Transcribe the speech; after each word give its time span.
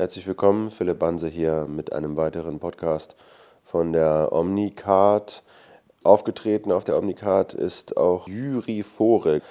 Herzlich 0.00 0.26
willkommen, 0.26 0.70
Philipp 0.70 0.98
Banse 0.98 1.28
hier 1.28 1.66
mit 1.68 1.92
einem 1.92 2.16
weiteren 2.16 2.58
Podcast 2.58 3.16
von 3.62 3.92
der 3.92 4.32
Omnicard. 4.32 5.42
Aufgetreten 6.04 6.72
auf 6.72 6.84
der 6.84 6.96
Omnicard 6.96 7.52
ist 7.52 7.98
auch 7.98 8.26
Juri 8.26 8.82
Vore, 8.82 9.42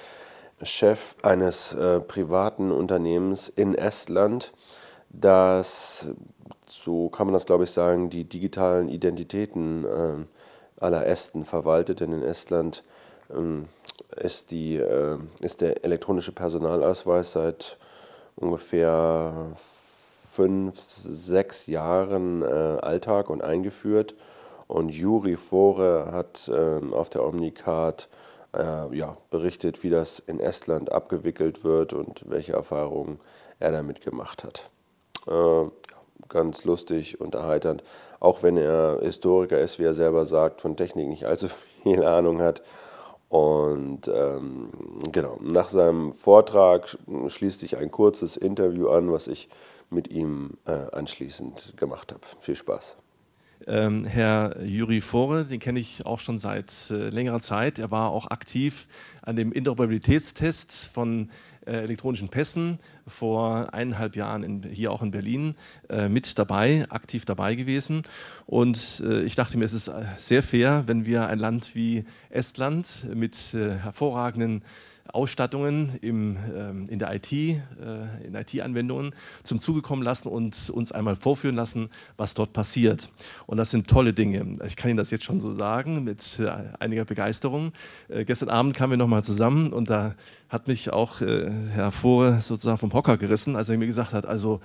Chef 0.63 1.13
eines 1.21 1.73
äh, 1.73 1.99
privaten 1.99 2.71
Unternehmens 2.71 3.49
in 3.49 3.75
Estland, 3.75 4.51
das, 5.09 6.09
so 6.65 7.09
kann 7.09 7.27
man 7.27 7.35
das 7.35 7.45
glaube 7.45 7.65
ich 7.65 7.69
sagen, 7.69 8.09
die 8.09 8.23
digitalen 8.23 8.89
Identitäten 8.89 9.85
äh, 9.85 10.83
aller 10.83 11.05
Esten 11.05 11.45
verwaltet. 11.45 11.99
Denn 11.99 12.11
in 12.11 12.23
Estland 12.23 12.83
ähm, 13.31 13.67
ist, 14.15 14.49
die, 14.49 14.77
äh, 14.77 15.19
ist 15.41 15.61
der 15.61 15.85
elektronische 15.85 16.31
Personalausweis 16.31 17.33
seit 17.33 17.77
ungefähr 18.35 19.55
fünf, 20.39 20.79
sechs 20.79 21.67
Jahren 21.67 22.43
äh, 22.43 22.45
Alltag 22.45 23.29
und 23.29 23.43
eingeführt. 23.43 24.15
Und 24.67 24.87
Juri 24.87 25.35
Fore 25.35 26.13
hat 26.13 26.47
äh, 26.47 26.79
auf 26.93 27.09
der 27.09 27.25
Omnicard 27.25 28.07
äh, 28.55 28.95
ja, 28.95 29.17
berichtet, 29.31 29.83
wie 29.83 29.89
das 29.89 30.19
in 30.19 30.39
Estland 30.39 30.93
abgewickelt 30.93 31.65
wird 31.65 31.91
und 31.91 32.23
welche 32.29 32.53
Erfahrungen 32.53 33.19
er 33.59 33.73
damit 33.73 33.99
gemacht 33.99 34.45
hat. 34.45 34.69
Äh, 35.27 35.69
ganz 36.29 36.63
lustig 36.63 37.19
und 37.19 37.35
erheiternd, 37.35 37.83
auch 38.21 38.41
wenn 38.41 38.55
er 38.55 38.99
Historiker 39.01 39.59
ist, 39.59 39.77
wie 39.77 39.83
er 39.83 39.93
selber 39.93 40.25
sagt, 40.25 40.61
von 40.61 40.77
Technik 40.77 41.09
nicht 41.09 41.25
allzu 41.25 41.49
viel 41.83 42.05
Ahnung 42.05 42.39
hat 42.39 42.61
und 43.29 44.07
ähm, 44.07 44.69
genau, 45.11 45.37
nach 45.41 45.69
seinem 45.69 46.13
Vortrag 46.13 46.97
schließt 47.27 47.59
sich 47.59 47.77
ein 47.77 47.91
kurzes 47.91 48.37
Interview 48.37 48.89
an, 48.89 49.11
was 49.11 49.27
ich 49.27 49.49
mit 49.91 50.11
ihm 50.11 50.57
äh, 50.65 50.71
anschließend 50.71 51.75
gemacht 51.77 52.11
habe. 52.11 52.21
Viel 52.41 52.55
Spaß. 52.55 52.97
Ähm, 53.67 54.05
Herr 54.05 54.63
Juri 54.63 55.01
Fore, 55.01 55.45
den 55.45 55.59
kenne 55.59 55.79
ich 55.79 56.05
auch 56.05 56.19
schon 56.19 56.39
seit 56.39 56.71
äh, 56.89 57.09
längerer 57.09 57.41
Zeit. 57.41 57.77
Er 57.77 57.91
war 57.91 58.09
auch 58.09 58.31
aktiv 58.31 58.87
an 59.21 59.35
dem 59.35 59.51
Interoperabilitätstest 59.51 60.87
von 60.87 61.29
elektronischen 61.73 62.29
Pässen 62.29 62.79
vor 63.07 63.73
eineinhalb 63.73 64.15
Jahren 64.15 64.43
in, 64.43 64.63
hier 64.63 64.91
auch 64.91 65.01
in 65.01 65.11
Berlin 65.11 65.55
äh, 65.89 66.09
mit 66.09 66.37
dabei, 66.37 66.85
aktiv 66.89 67.25
dabei 67.25 67.55
gewesen. 67.55 68.03
Und 68.45 69.03
äh, 69.05 69.21
ich 69.21 69.35
dachte 69.35 69.57
mir, 69.57 69.65
es 69.65 69.73
ist 69.73 69.87
äh, 69.87 70.03
sehr 70.17 70.43
fair, 70.43 70.83
wenn 70.87 71.05
wir 71.05 71.27
ein 71.27 71.39
Land 71.39 71.75
wie 71.75 72.05
Estland 72.29 73.05
mit 73.13 73.53
äh, 73.53 73.75
hervorragenden 73.75 74.63
Ausstattungen 75.13 75.97
im, 76.01 76.37
ähm, 76.55 76.85
in 76.89 76.99
der 76.99 77.13
IT, 77.13 77.31
äh, 77.31 77.57
in 78.25 78.35
IT-Anwendungen 78.35 79.13
zum 79.43 79.59
Zuge 79.59 79.81
kommen 79.81 80.03
lassen 80.03 80.27
und 80.27 80.69
uns 80.69 80.91
einmal 80.91 81.15
vorführen 81.15 81.55
lassen, 81.55 81.89
was 82.17 82.33
dort 82.33 82.53
passiert. 82.53 83.09
Und 83.45 83.57
das 83.57 83.71
sind 83.71 83.87
tolle 83.87 84.13
Dinge. 84.13 84.57
Ich 84.65 84.75
kann 84.75 84.89
Ihnen 84.89 84.97
das 84.97 85.11
jetzt 85.11 85.23
schon 85.23 85.41
so 85.41 85.53
sagen 85.53 86.03
mit 86.03 86.39
äh, 86.39 86.51
einiger 86.79 87.05
Begeisterung. 87.05 87.73
Äh, 88.07 88.25
gestern 88.25 88.49
Abend 88.49 88.73
kamen 88.75 88.91
wir 88.91 88.97
nochmal 88.97 89.23
zusammen 89.23 89.73
und 89.73 89.89
da 89.89 90.15
hat 90.49 90.67
mich 90.67 90.91
auch 90.91 91.21
äh, 91.21 91.49
Herr 91.73 91.91
Vore 91.91 92.39
sozusagen 92.41 92.77
vom 92.77 92.93
Hocker 92.93 93.17
gerissen, 93.17 93.55
als 93.55 93.69
er 93.69 93.77
mir 93.77 93.87
gesagt 93.87 94.13
hat, 94.13 94.25
also 94.25 94.61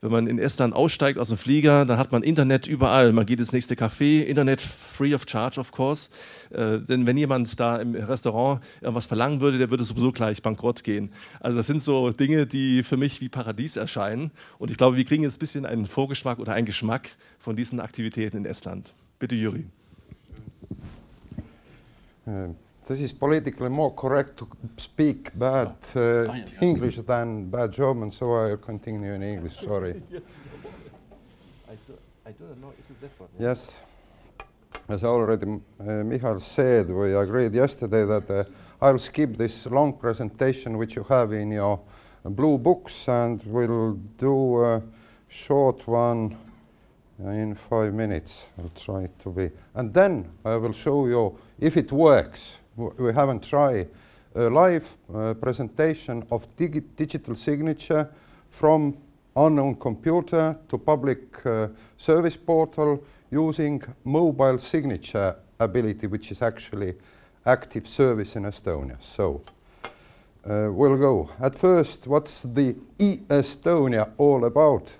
wenn 0.00 0.10
man 0.10 0.26
in 0.26 0.38
Estland 0.38 0.74
aussteigt 0.74 1.18
aus 1.18 1.28
dem 1.28 1.38
Flieger, 1.38 1.84
dann 1.84 1.98
hat 1.98 2.12
man 2.12 2.22
Internet 2.22 2.66
überall. 2.66 3.12
Man 3.12 3.26
geht 3.26 3.40
ins 3.40 3.52
nächste 3.52 3.74
Café, 3.74 4.22
Internet 4.22 4.60
free 4.60 5.14
of 5.14 5.24
charge, 5.26 5.58
of 5.58 5.72
course. 5.72 6.10
Äh, 6.50 6.78
denn 6.80 7.06
wenn 7.06 7.16
jemand 7.16 7.58
da 7.58 7.76
im 7.76 7.94
Restaurant 7.94 8.62
irgendwas 8.80 9.06
verlangen 9.06 9.40
würde, 9.40 9.58
der 9.58 9.70
würde 9.70 9.84
sowieso 9.84 10.12
gleich 10.12 10.42
bankrott 10.42 10.84
gehen. 10.84 11.10
Also 11.40 11.56
das 11.56 11.66
sind 11.66 11.82
so 11.82 12.10
Dinge, 12.10 12.46
die 12.46 12.82
für 12.82 12.96
mich 12.96 13.20
wie 13.20 13.28
Paradies 13.28 13.76
erscheinen. 13.76 14.30
Und 14.58 14.70
ich 14.70 14.76
glaube, 14.76 14.96
wir 14.96 15.04
kriegen 15.04 15.22
jetzt 15.22 15.36
ein 15.36 15.40
bisschen 15.40 15.66
einen 15.66 15.86
Vorgeschmack 15.86 16.38
oder 16.38 16.52
einen 16.52 16.66
Geschmack 16.66 17.10
von 17.38 17.56
diesen 17.56 17.80
Aktivitäten 17.80 18.36
in 18.38 18.44
Estland. 18.44 18.94
Bitte, 19.18 19.34
Juri. 19.34 19.64
Äh, 22.26 22.48
this 22.86 23.00
is 23.00 23.12
politically 23.12 23.68
more 23.68 23.92
correct 23.94 24.36
to 24.36 24.48
speak 24.76 25.36
bad 25.36 25.74
uh, 25.96 26.00
oh, 26.00 26.34
yeah. 26.34 26.44
English 26.60 26.98
than 26.98 27.50
bad 27.50 27.72
German, 27.72 28.12
so 28.12 28.32
I'll 28.34 28.56
continue 28.58 29.12
in 29.12 29.22
English. 29.22 29.56
Sorry. 29.56 30.00
yes. 30.10 30.22
I, 31.68 31.72
do, 31.72 31.98
I 32.26 32.30
don't 32.30 32.60
know. 32.60 32.72
Is 32.78 32.90
it 32.90 33.00
that 33.00 33.20
one? 33.20 33.28
Yes. 33.40 33.82
As 34.88 35.02
already 35.02 35.60
uh, 35.80 35.84
Michal 36.04 36.38
said, 36.38 36.88
we 36.88 37.12
agreed 37.14 37.54
yesterday 37.54 38.04
that 38.04 38.30
uh, 38.30 38.44
I'll 38.80 39.00
skip 39.00 39.36
this 39.36 39.66
long 39.66 39.94
presentation 39.94 40.78
which 40.78 40.94
you 40.94 41.02
have 41.08 41.32
in 41.32 41.50
your 41.50 41.80
uh, 42.24 42.28
blue 42.28 42.56
books 42.56 43.08
and 43.08 43.42
we'll 43.46 43.94
do 44.16 44.64
a 44.64 44.82
short 45.28 45.88
one 45.88 46.36
in 47.18 47.56
five 47.56 47.92
minutes. 47.92 48.48
I'll 48.58 48.68
try 48.68 49.08
to 49.24 49.30
be. 49.30 49.50
And 49.74 49.92
then 49.92 50.30
I 50.44 50.54
will 50.54 50.72
show 50.72 51.06
you 51.06 51.36
if 51.58 51.76
it 51.76 51.90
works 51.90 52.58
we 52.76 53.12
haven't 53.12 53.42
tried 53.42 53.88
a 54.34 54.50
live 54.50 54.96
uh, 55.14 55.34
presentation 55.34 56.22
of 56.30 56.46
digi 56.56 56.82
digital 56.96 57.34
signature 57.34 58.08
from 58.50 58.96
unknown 59.34 59.74
computer 59.76 60.58
to 60.68 60.78
public 60.78 61.46
uh, 61.46 61.68
service 61.96 62.36
portal 62.36 63.02
using 63.30 63.82
mobile 64.04 64.58
signature 64.58 65.36
ability, 65.58 66.06
which 66.06 66.30
is 66.30 66.42
actually 66.42 66.94
active 67.44 67.86
service 67.86 68.36
in 68.36 68.44
Estonia. 68.44 68.96
So 69.00 69.42
uh, 70.44 70.68
we'll 70.70 70.96
go. 70.96 71.30
At 71.40 71.56
first, 71.56 72.06
what's 72.06 72.42
the 72.42 72.76
e-Estonia 72.98 74.10
all 74.18 74.44
about? 74.44 74.94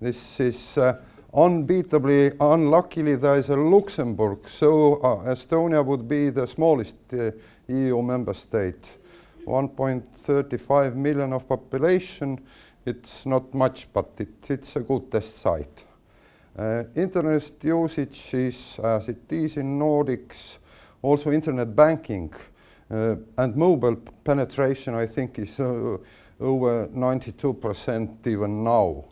This 0.00 0.40
is 0.40 0.78
uh, 0.78 0.96
unbeatably, 1.32 2.36
unluckily, 2.40 3.16
there 3.16 3.36
is 3.36 3.50
a 3.50 3.56
Luxembourg, 3.56 4.48
so 4.48 4.94
uh, 4.96 5.30
Estonia 5.30 5.84
would 5.84 6.08
be 6.08 6.30
the 6.30 6.46
smallest 6.46 6.96
uh, 7.12 7.30
EU 7.68 8.02
member 8.02 8.34
state. 8.34 8.98
1.35 9.46 10.94
million 10.94 11.32
of 11.32 11.48
population, 11.48 12.38
it's 12.84 13.26
not 13.26 13.52
much, 13.54 13.92
but 13.92 14.10
it, 14.18 14.50
it's 14.50 14.76
a 14.76 14.80
good 14.80 15.10
test 15.10 15.38
site. 15.38 15.84
Uh, 16.58 16.84
internet 16.94 17.50
usage 17.62 18.34
is, 18.34 18.78
as 18.82 19.08
it 19.08 19.32
is 19.32 19.56
in 19.56 19.78
Nordics, 19.78 20.58
also 21.02 21.30
internet 21.30 21.74
banking 21.74 22.32
uh, 22.90 23.16
and 23.38 23.56
mobile 23.56 23.96
penetration, 24.24 24.94
I 24.94 25.06
think, 25.06 25.38
is 25.38 25.60
uh, 25.60 25.96
over 26.40 26.88
92% 26.88 28.26
even 28.26 28.64
now. 28.64 29.04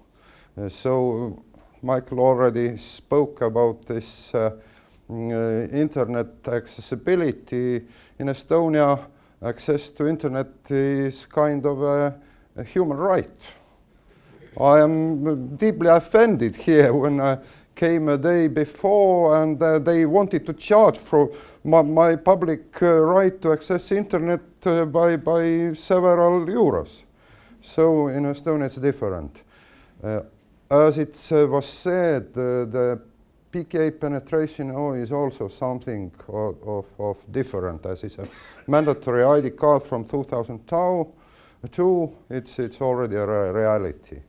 Uh, 0.56 0.68
so 0.68 1.42
Michael 1.82 2.20
already 2.20 2.76
spoke 2.76 3.40
about 3.42 3.86
this 3.86 4.34
uh, 4.34 4.50
mm, 5.08 5.30
uh, 5.30 5.76
internet 5.76 6.48
accessibility. 6.48 7.76
In 8.18 8.26
Estonia, 8.26 8.98
access 9.40 9.90
to 9.90 10.08
internet 10.08 10.70
is 10.70 11.26
kind 11.26 11.64
of 11.64 11.82
a, 11.82 12.14
a 12.56 12.64
human 12.64 12.96
right. 12.96 13.54
I 14.60 14.80
am 14.80 15.56
deeply 15.56 15.88
offended 15.88 16.56
here 16.56 16.92
when 16.92 17.20
I 17.20 17.38
came 17.76 18.08
a 18.08 18.18
day 18.18 18.48
before 18.48 19.40
and 19.40 19.62
uh, 19.62 19.78
they 19.78 20.04
wanted 20.04 20.44
to 20.46 20.52
charge 20.54 20.98
for 20.98 21.30
my, 21.62 21.82
my 21.82 22.16
public 22.16 22.82
uh, 22.82 22.90
right 23.00 23.40
to 23.40 23.52
access 23.52 23.92
internet 23.92 24.40
uh, 24.66 24.84
by, 24.84 25.16
by 25.16 25.72
several 25.74 26.44
euros. 26.46 27.02
So 27.60 28.08
in 28.08 28.24
Estonia 28.24 28.66
it's 28.66 28.76
different. 28.76 29.42
As 30.70 30.98
it 30.98 31.16
was 31.48 31.66
said, 31.66 32.34
the 32.34 33.00
PKI 33.50 33.98
penetration 33.98 34.70
is 34.96 35.12
also 35.12 35.48
something 35.48 36.12
of, 36.28 36.62
of, 36.62 36.84
of, 36.98 37.32
different, 37.32 37.86
as 37.86 38.04
is 38.04 38.18
a 38.18 38.28
mandatory 38.66 39.24
ID 39.24 39.48
card 39.50 39.82
from 39.82 40.04
2002. 40.04 42.14
It's, 42.28 42.58
it's 42.58 42.82
already 42.82 43.16
a 43.16 43.26
re 43.26 43.50
reality. 43.50 44.20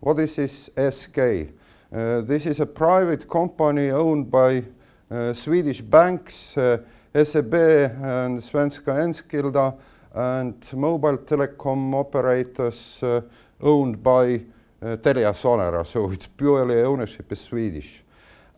What 0.00 0.18
is 0.18 0.34
this 0.34 0.68
SK? 0.76 1.18
Uh, 1.18 2.22
this 2.22 2.46
is 2.46 2.58
a 2.58 2.66
private 2.66 3.28
company 3.28 3.90
owned 3.90 4.32
by 4.32 4.64
uh, 5.08 5.32
Swedish 5.32 5.80
banks, 5.80 6.58
uh, 6.58 6.78
SEB 7.14 7.54
and 7.54 8.40
Svenska 8.40 8.96
Enskilda, 8.96 9.76
and 10.12 10.72
mobile 10.74 11.18
telecom 11.18 11.94
operators 11.94 13.00
uh, 13.04 13.20
owned 13.60 14.02
by 14.02 14.40
Telia 14.84 15.32
Sonera, 15.32 15.86
so 15.86 16.10
it's 16.10 16.26
purely 16.26 16.82
ownership 16.82 17.32
is 17.32 17.40
Swedish. 17.40 18.02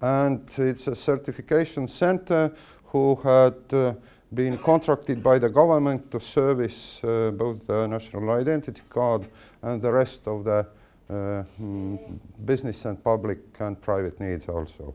And 0.01 0.51
it's 0.59 0.89
a 0.89 0.97
certification 0.97 1.87
center 1.87 2.53
who 2.87 3.15
had 3.23 3.73
uh, 3.73 3.95
been 4.35 4.59
contracted 4.59 5.23
by 5.23 5.39
the 5.39 5.49
government 5.49 6.11
to 6.11 6.19
service 6.19 7.01
uh, 7.05 7.31
both 7.31 7.67
the 7.67 7.87
national 7.87 8.29
identity 8.31 8.83
card 8.89 9.27
and 9.63 9.81
the 9.81 9.93
rest 9.93 10.27
of 10.27 10.45
the 10.45 10.67
uh, 11.09 11.45
mm, 11.61 12.19
business 12.45 12.85
and 12.85 13.03
public 13.03 13.39
and 13.61 13.81
private 13.81 14.19
needs 14.19 14.49
also. 14.49 14.95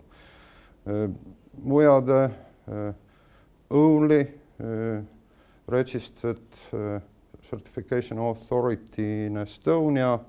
Uh, 0.85 1.07
we 1.63 1.85
are 1.85 2.01
the 2.01 2.31
uh, 2.69 2.91
only 3.69 4.27
registered 5.65 6.41
certification 7.49 8.19
authority 8.19 9.25
in 9.25 9.33
Estonia 9.35 10.19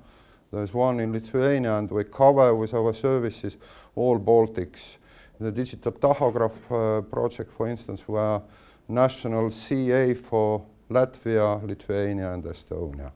There's 0.52 0.74
one 0.74 1.00
in 1.00 1.12
Lithuania, 1.12 1.78
and 1.78 1.90
we 1.90 2.04
cover 2.04 2.54
with 2.54 2.74
our 2.74 2.92
services 2.92 3.56
all 3.94 4.18
Baltics. 4.18 4.98
The 5.40 5.50
digital 5.50 5.92
tachograph 5.92 6.52
uh, 6.70 7.00
project, 7.00 7.50
for 7.52 7.68
instance, 7.68 8.06
were 8.06 8.42
national 8.86 9.50
CA 9.50 10.12
for 10.12 10.62
Latvia, 10.90 11.66
Lithuania, 11.66 12.34
and 12.34 12.44
Estonia. 12.44 13.12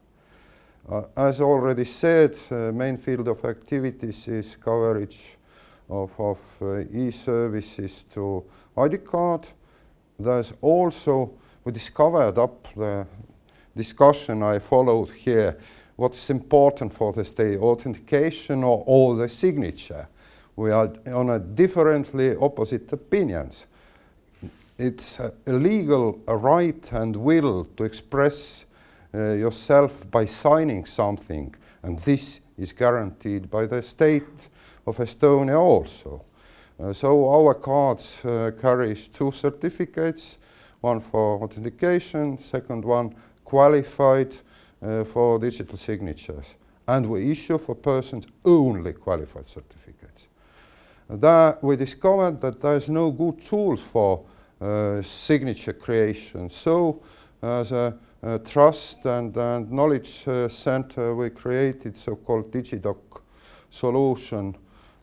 Uh, 0.89 1.03
as 1.15 1.39
already 1.39 1.83
said, 1.83 2.35
uh, 2.49 2.71
main 2.71 2.97
field 2.97 3.27
of 3.27 3.45
activities 3.45 4.27
is 4.27 4.55
coverage 4.55 5.37
of, 5.89 6.11
of 6.19 6.39
uh, 6.61 6.79
e-services 6.91 8.03
to 8.09 8.43
ID 8.75 8.97
card. 8.97 9.47
There's 10.17 10.53
also, 10.59 11.33
we 11.63 11.71
discovered 11.71 12.39
up 12.39 12.67
the 12.75 13.05
discussion 13.75 14.41
I 14.41 14.57
followed 14.57 15.11
here, 15.11 15.55
what's 15.97 16.29
important 16.29 16.93
for 16.93 17.11
the 17.11 17.25
state, 17.25 17.57
authentication 17.57 18.63
or, 18.63 18.83
or 18.85 19.15
the 19.15 19.27
signature. 19.27 20.07
We 20.55 20.71
are 20.71 20.93
on 21.07 21.29
a 21.31 21.39
differently 21.39 22.35
opposite 22.35 22.91
opinions. 22.93 23.65
It's 24.77 25.19
a 25.19 25.33
legal 25.47 26.21
right 26.27 26.91
and 26.93 27.15
will 27.15 27.65
to 27.65 27.83
express 27.83 28.65
uh, 29.13 29.33
yourself 29.33 30.09
by 30.11 30.25
signing 30.25 30.85
something, 30.85 31.53
and 31.81 31.97
this 31.99 32.39
is 32.57 32.71
guaranteed 32.71 33.49
by 33.49 33.65
the 33.65 33.81
state 33.81 34.49
of 34.85 34.97
Estonia 34.97 35.59
also. 35.59 36.23
Uh, 36.79 36.93
so 36.93 37.27
our 37.27 37.55
cards 37.55 38.23
uh, 38.23 38.51
carries 38.61 39.07
two 39.07 39.31
certificates, 39.31 40.37
one 40.81 41.01
for 41.01 41.43
authentication, 41.43 42.37
second 42.37 42.85
one 42.85 43.15
qualified 43.43 44.35
for 44.81 45.39
digital 45.39 45.77
signatures. 45.77 46.55
And 46.87 47.09
we 47.09 47.31
issue 47.31 47.57
for 47.57 47.75
persons 47.75 48.27
only 48.45 48.93
qualified 48.93 49.49
certificates. 49.49 50.27
There 51.09 51.57
we 51.61 51.75
discovered 51.75 52.41
that 52.41 52.59
there's 52.59 52.89
no 52.89 53.11
good 53.11 53.41
tools 53.41 53.81
for 53.81 54.25
uh, 54.59 55.01
signature 55.01 55.73
creation. 55.73 56.49
So 56.49 57.01
as 57.41 57.71
a, 57.71 57.97
trust 58.43 59.05
and, 59.05 59.37
and 59.37 59.71
knowledge 59.71 60.27
uh, 60.27 60.49
center, 60.49 61.15
we 61.15 61.29
created 61.29 61.95
so-called 61.95 62.51
DigiDoc 62.51 63.21
solution. 63.69 64.55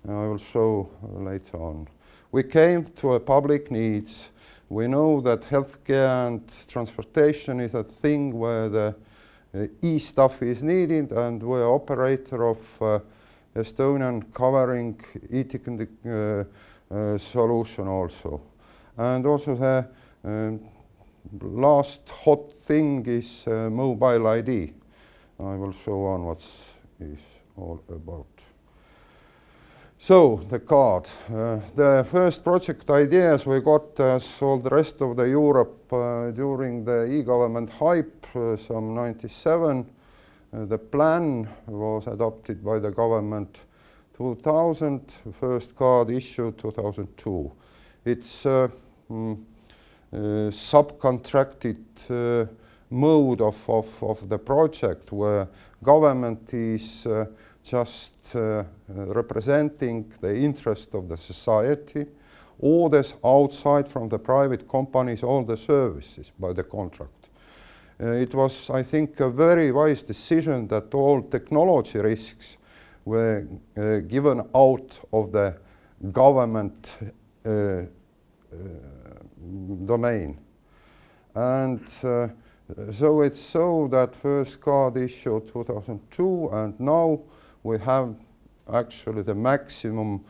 I 0.06 0.12
will 0.12 0.38
show 0.38 0.90
later 1.02 1.56
on. 1.56 1.88
We 2.32 2.42
came 2.42 2.84
to 2.84 3.14
a 3.14 3.20
public 3.20 3.70
needs. 3.70 4.32
We 4.68 4.88
know 4.88 5.20
that 5.20 5.42
healthcare 5.42 6.26
and 6.26 6.42
transportation 6.66 7.60
is 7.60 7.74
a 7.74 7.84
thing 7.84 8.36
where 8.36 8.68
the 8.68 8.86
uh, 8.88 8.92
e-stuff 9.82 10.42
is 10.42 10.62
needed 10.62 11.12
and 11.12 11.42
we're 11.42 11.68
operator 11.72 12.48
of 12.48 12.82
uh, 12.82 12.98
Estonian 13.54 14.32
covering 14.32 15.00
uh, 16.04 16.44
uh, 16.94 17.18
solution 17.18 17.88
also. 17.88 18.40
And 18.96 19.26
also 19.26 19.54
the 19.54 19.88
um, 20.24 20.60
last 21.40 22.08
hot 22.10 22.52
thing 22.52 23.06
is 23.06 23.46
uh, 23.46 23.70
mobile 23.70 24.26
ID. 24.26 24.72
I 25.40 25.54
will 25.56 25.72
show 25.72 26.04
on 26.06 26.24
what 26.24 26.44
is 27.00 27.18
all 27.56 27.82
about. 27.88 28.43
So 30.06 30.42
the 30.50 30.58
card. 30.58 31.08
Uh, 31.32 31.60
the 31.74 32.06
first 32.10 32.44
project 32.44 32.90
ideas 32.90 33.46
we 33.46 33.60
got 33.60 33.98
as 34.00 34.42
all 34.42 34.58
the 34.58 34.68
rest 34.68 35.00
of 35.00 35.16
the 35.16 35.22
Europe 35.22 35.90
uh, 35.90 36.30
during 36.30 36.84
the 36.84 37.06
e-government 37.06 37.70
hype, 37.70 38.26
uh, 38.36 38.54
some 38.58 38.94
97. 38.94 39.86
Uh, 40.52 40.66
the 40.66 40.76
plan 40.76 41.48
was 41.66 42.06
adopted 42.06 42.62
by 42.62 42.78
the 42.80 42.90
government 42.90 43.60
2000, 44.18 45.10
first 45.40 45.74
card 45.74 46.10
issued 46.10 46.58
2002. 46.58 47.50
It's 48.04 48.44
uh, 48.44 48.68
mm, 49.10 49.42
uh, 50.12 50.16
subcontracted 50.50 51.78
uh, 52.10 52.46
mode 52.90 53.40
of, 53.40 53.70
of, 53.70 54.02
of 54.02 54.28
the 54.28 54.38
project 54.38 55.12
where 55.12 55.48
government 55.82 56.52
is 56.52 57.06
uh, 57.06 57.24
just 57.64 58.36
uh, 58.36 58.64
representing 58.88 60.12
the 60.20 60.36
interest 60.36 60.94
of 60.94 61.08
the 61.08 61.16
society, 61.16 62.06
orders 62.58 63.14
outside 63.24 63.88
from 63.88 64.08
the 64.08 64.18
private 64.18 64.68
companies 64.68 65.22
all 65.22 65.44
the 65.44 65.56
services 65.56 66.30
by 66.38 66.52
the 66.52 66.62
contract. 66.62 67.28
Uh, 68.00 68.12
it 68.12 68.34
was, 68.34 68.70
I 68.70 68.82
think, 68.82 69.20
a 69.20 69.30
very 69.30 69.72
wise 69.72 70.02
decision 70.02 70.68
that 70.68 70.94
all 70.94 71.22
technology 71.22 71.98
risks 71.98 72.56
were 73.04 73.46
uh, 73.76 73.98
given 73.98 74.40
out 74.54 75.00
of 75.12 75.32
the 75.32 75.56
government 76.12 76.98
uh, 77.46 77.50
uh, 77.50 77.86
domain. 79.86 80.38
And 81.34 81.86
uh, 82.02 82.28
so 82.92 83.22
it's 83.22 83.40
so 83.40 83.88
that 83.90 84.14
first 84.16 84.60
card 84.60 84.96
issued 84.96 85.48
2002 85.48 86.48
and 86.52 86.80
now 86.80 87.20
we 87.64 87.78
have 87.78 88.14
actually 88.72 89.22
the 89.22 89.34
maximum 89.34 90.24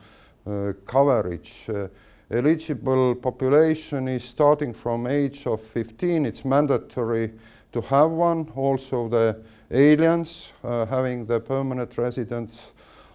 uh, 0.47 0.71
coverage. 0.85 1.65
Uh, 1.69 1.87
eligible 2.31 3.13
population 3.15 4.07
is 4.07 4.23
starting 4.23 4.73
from 4.73 5.05
age 5.05 5.45
of 5.45 5.61
15. 5.61 6.25
It's 6.25 6.43
mandatory 6.43 7.33
to 7.73 7.81
have 7.81 8.09
one. 8.09 8.49
Also 8.55 9.09
the 9.09 9.43
aliens 9.69 10.53
uh, 10.63 10.85
having 10.85 11.25
the 11.25 11.39
permanent 11.39 11.97
residence 11.97 12.71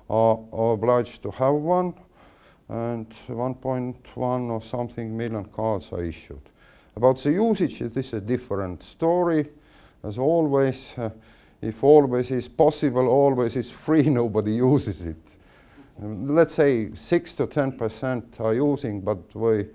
are, 0.09 0.39
are 0.53 0.75
obliged 0.75 1.23
to 1.23 1.31
have 1.33 1.55
one. 1.55 1.95
And 2.69 3.11
1.1 3.27 4.51
or 4.51 4.63
something 4.63 5.17
million 5.17 5.45
cards 5.47 5.91
are 5.93 6.05
issued. 6.05 6.43
About 6.95 7.19
the 7.19 7.33
usage, 7.33 7.81
this 7.81 7.97
is 7.97 8.13
a 8.13 8.21
different 8.21 8.83
story. 8.83 9.49
As 10.05 10.19
always, 10.19 10.97
uh, 10.97 11.11
if 11.63 11.85
always 11.85 12.31
is 12.31 12.49
possible, 12.49 13.09
always 13.09 13.57
is 13.57 13.71
free, 13.71 14.03
nobody 14.09 14.53
uses 14.55 15.05
it. 15.07 15.37
Um, 16.03 16.35
let's 16.35 16.55
say 16.55 16.95
6 16.95 17.35
to 17.35 17.47
10% 17.47 18.41
are 18.41 18.55
using, 18.55 19.01
but 19.01 19.35
we 19.35 19.67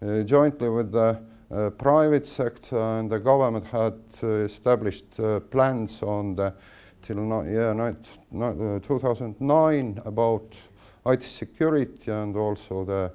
uh, 0.00 0.22
jointly 0.22 0.68
with 0.68 0.92
the 0.92 1.20
uh, 1.52 1.70
private 1.70 2.26
sector 2.26 2.78
and 2.78 3.10
the 3.10 3.18
government 3.18 3.66
had 3.66 3.94
uh, 4.22 4.26
established 4.44 5.20
uh, 5.20 5.40
plans 5.40 6.02
on 6.02 6.34
the 6.34 6.54
till 7.02 7.16
no, 7.16 7.42
yeah, 7.42 7.72
uh, 7.74 8.78
2009 8.78 10.00
about 10.04 10.56
IT 11.04 11.22
security 11.22 12.10
and 12.10 12.36
also 12.36 12.84
the 12.84 13.12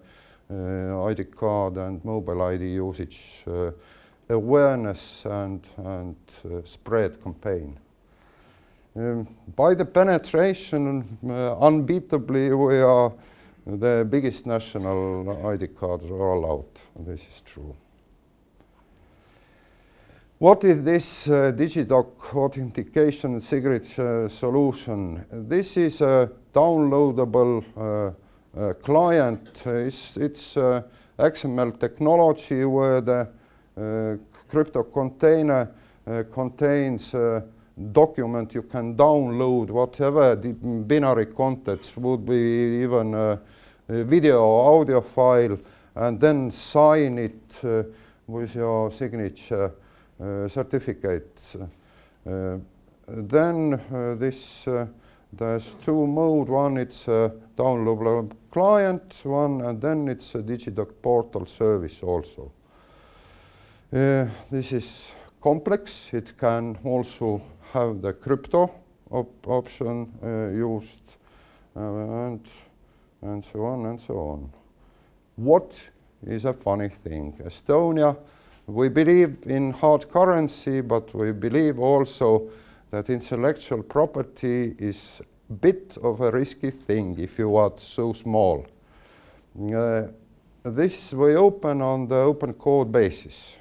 uh, 0.54 1.06
ID 1.06 1.24
card 1.26 1.78
and 1.78 2.04
mobile 2.06 2.42
ID 2.42 2.76
usage 2.76 3.46
awareness 4.30 5.26
and, 5.26 5.68
and 5.78 6.16
spread 6.66 7.24
campaign. 7.24 7.80
Um, 8.98 9.28
by 9.56 9.76
the 9.76 9.86
penetration, 9.86 11.20
uh, 11.24 11.56
unbeatably, 11.62 12.50
we 12.58 12.80
are 12.80 13.14
the 13.64 14.08
biggest 14.10 14.48
national 14.48 15.30
ID 15.46 15.68
card 15.68 16.02
rollout. 16.02 16.66
This 17.06 17.22
is 17.22 17.42
true. 17.42 17.76
What 20.40 20.64
is 20.64 20.84
this 20.84 21.30
uh, 21.30 21.52
DigiDoc 21.56 22.36
authentication 22.36 23.40
signature 23.40 24.26
uh, 24.26 24.30
solution? 24.30 25.24
This 25.32 25.78
is 25.78 26.02
a 26.02 26.32
downloadable 26.52 27.64
uh, 27.78 28.60
uh 28.60 28.74
client. 28.74 29.62
It's, 29.64 30.18
it's 30.18 30.58
uh, 30.58 30.82
XML 31.20 31.80
technology 31.80 32.66
where 32.66 33.02
the 33.02 33.28
crypto 34.50 34.82
container 34.82 35.72
contains 36.34 37.14
document 37.92 38.54
you 38.54 38.64
can 38.64 38.96
download 38.96 39.70
whatever 39.70 40.36
the 40.36 40.54
binary 40.54 41.28
contents 41.28 41.96
would 41.96 42.26
be 42.26 42.82
even 42.84 43.14
a, 43.14 43.40
a 43.90 44.04
video 44.04 44.44
or 44.44 44.82
audio 44.82 45.02
file 45.02 45.58
and 45.96 46.20
then 46.20 46.52
sign 46.52 47.18
it 47.18 47.64
uh, 47.64 47.84
with 48.28 48.56
your 48.56 48.92
signature 48.92 49.74
uh, 50.20 50.48
certificate. 50.48 51.56
Uh, 52.28 52.58
then 53.08 53.74
uh, 53.74 54.16
this 54.16 54.68
uh, 54.68 54.86
there's 55.32 55.76
two 55.76 56.08
mode. 56.08 56.50
One 56.50 56.78
it's 56.78 57.08
a 57.08 57.32
downloadable 57.56 58.32
client 58.52 59.22
one 59.24 59.62
and 59.62 59.82
then 59.82 60.08
it's 60.08 60.36
a 60.36 60.40
digidoc 60.40 60.94
portal 61.02 61.46
service 61.46 62.02
also. 62.02 62.52
Uh, 63.94 64.28
this 64.52 64.72
is 64.72 65.12
complex. 65.42 66.10
It 66.14 66.38
can 66.38 66.78
also 66.84 67.42
have 67.74 68.02
the 68.02 68.14
crypto 68.14 68.72
op 69.12 69.48
option 69.48 70.12
uh, 70.24 70.50
used 70.50 71.02
uh, 71.76 71.80
and, 71.80 72.48
and 73.22 73.46
so 73.46 73.66
on 73.66 73.86
and 73.86 74.02
so 74.02 74.18
on. 74.18 74.50
What 75.36 75.82
is 76.26 76.46
a 76.46 76.54
funny 76.54 76.90
thing? 76.90 77.40
Estonia, 77.46 78.18
we 78.66 78.90
believe 78.90 79.38
in 79.46 79.72
hard 79.72 80.10
currency, 80.10 80.82
but 80.82 81.14
we 81.14 81.32
believe 81.32 81.80
also 81.80 82.50
that 82.92 83.10
intellectual 83.10 83.84
property 83.84 84.76
is 84.80 85.22
a 85.50 85.54
bit 85.54 85.98
of 86.04 86.22
a 86.22 86.32
risky 86.32 86.72
thing 86.72 87.18
if 87.20 87.40
you 87.40 87.56
are 87.56 87.74
so 87.78 88.14
small. 88.14 88.66
Uh, 89.74 90.08
this 90.64 91.14
we 91.14 91.36
open 91.36 91.82
on 91.82 92.08
the 92.08 92.16
open 92.16 92.54
code 92.54 92.92
basis. 92.92 93.56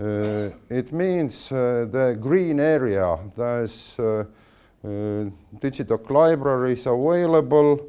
Uh, 0.00 0.48
it 0.70 0.92
means 0.92 1.52
uh, 1.52 1.86
the 1.90 2.16
green 2.18 2.58
area, 2.58 3.18
there's 3.36 3.98
uh, 3.98 4.24
Digidoc 4.82 6.08
libraries 6.08 6.86
available. 6.86 7.86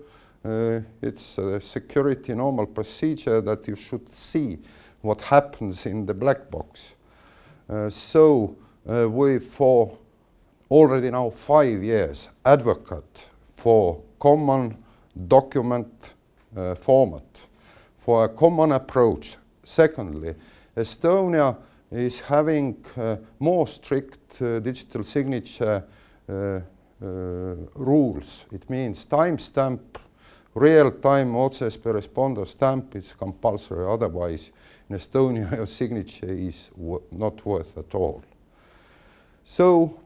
It's 1.02 1.38
a 1.38 1.62
security 1.62 2.34
normal 2.34 2.66
procedure 2.66 3.40
that 3.40 3.66
you 3.66 3.76
should 3.76 4.12
see 4.12 4.58
what 5.00 5.22
happens 5.22 5.86
in 5.86 6.06
the 6.06 6.14
black 6.14 6.52
box. 6.52 6.96
so 7.90 8.58
we, 8.86 9.40
for 9.40 9.98
already 10.70 11.12
now 11.12 11.30
five 11.30 11.82
years, 11.82 12.28
advocate 12.44 13.30
for 13.56 14.02
common 14.20 14.84
document 15.28 16.16
uh, 16.58 16.76
format, 16.76 17.48
for 17.96 18.26
a 18.26 18.30
common 18.30 18.74
approach. 18.74 19.38
Secondly, 19.64 20.36
Estonia 20.76 21.56
is 21.92 22.20
having 22.22 22.84
uh, 22.98 23.18
more 23.40 23.68
strict 23.68 24.42
uh, 24.42 24.60
digital 24.60 25.04
signature 25.04 25.84
uh, 26.30 26.60
rules. 27.76 28.46
It 28.52 28.70
means 28.70 29.06
timestamp, 29.06 29.80
real-time 30.54 31.34
OCSP 31.34 31.94
responder 31.94 32.48
stamp 32.48 32.96
is 32.96 33.14
compulsory, 33.14 33.86
otherwise 33.86 34.52
in 34.90 34.96
Estonia 34.96 35.52
your 35.58 35.66
signature 35.66 36.32
is 36.32 36.70
not 37.12 37.46
worth 37.46 37.78
at 37.78 37.96
all. 37.96 38.24
So 39.44 40.00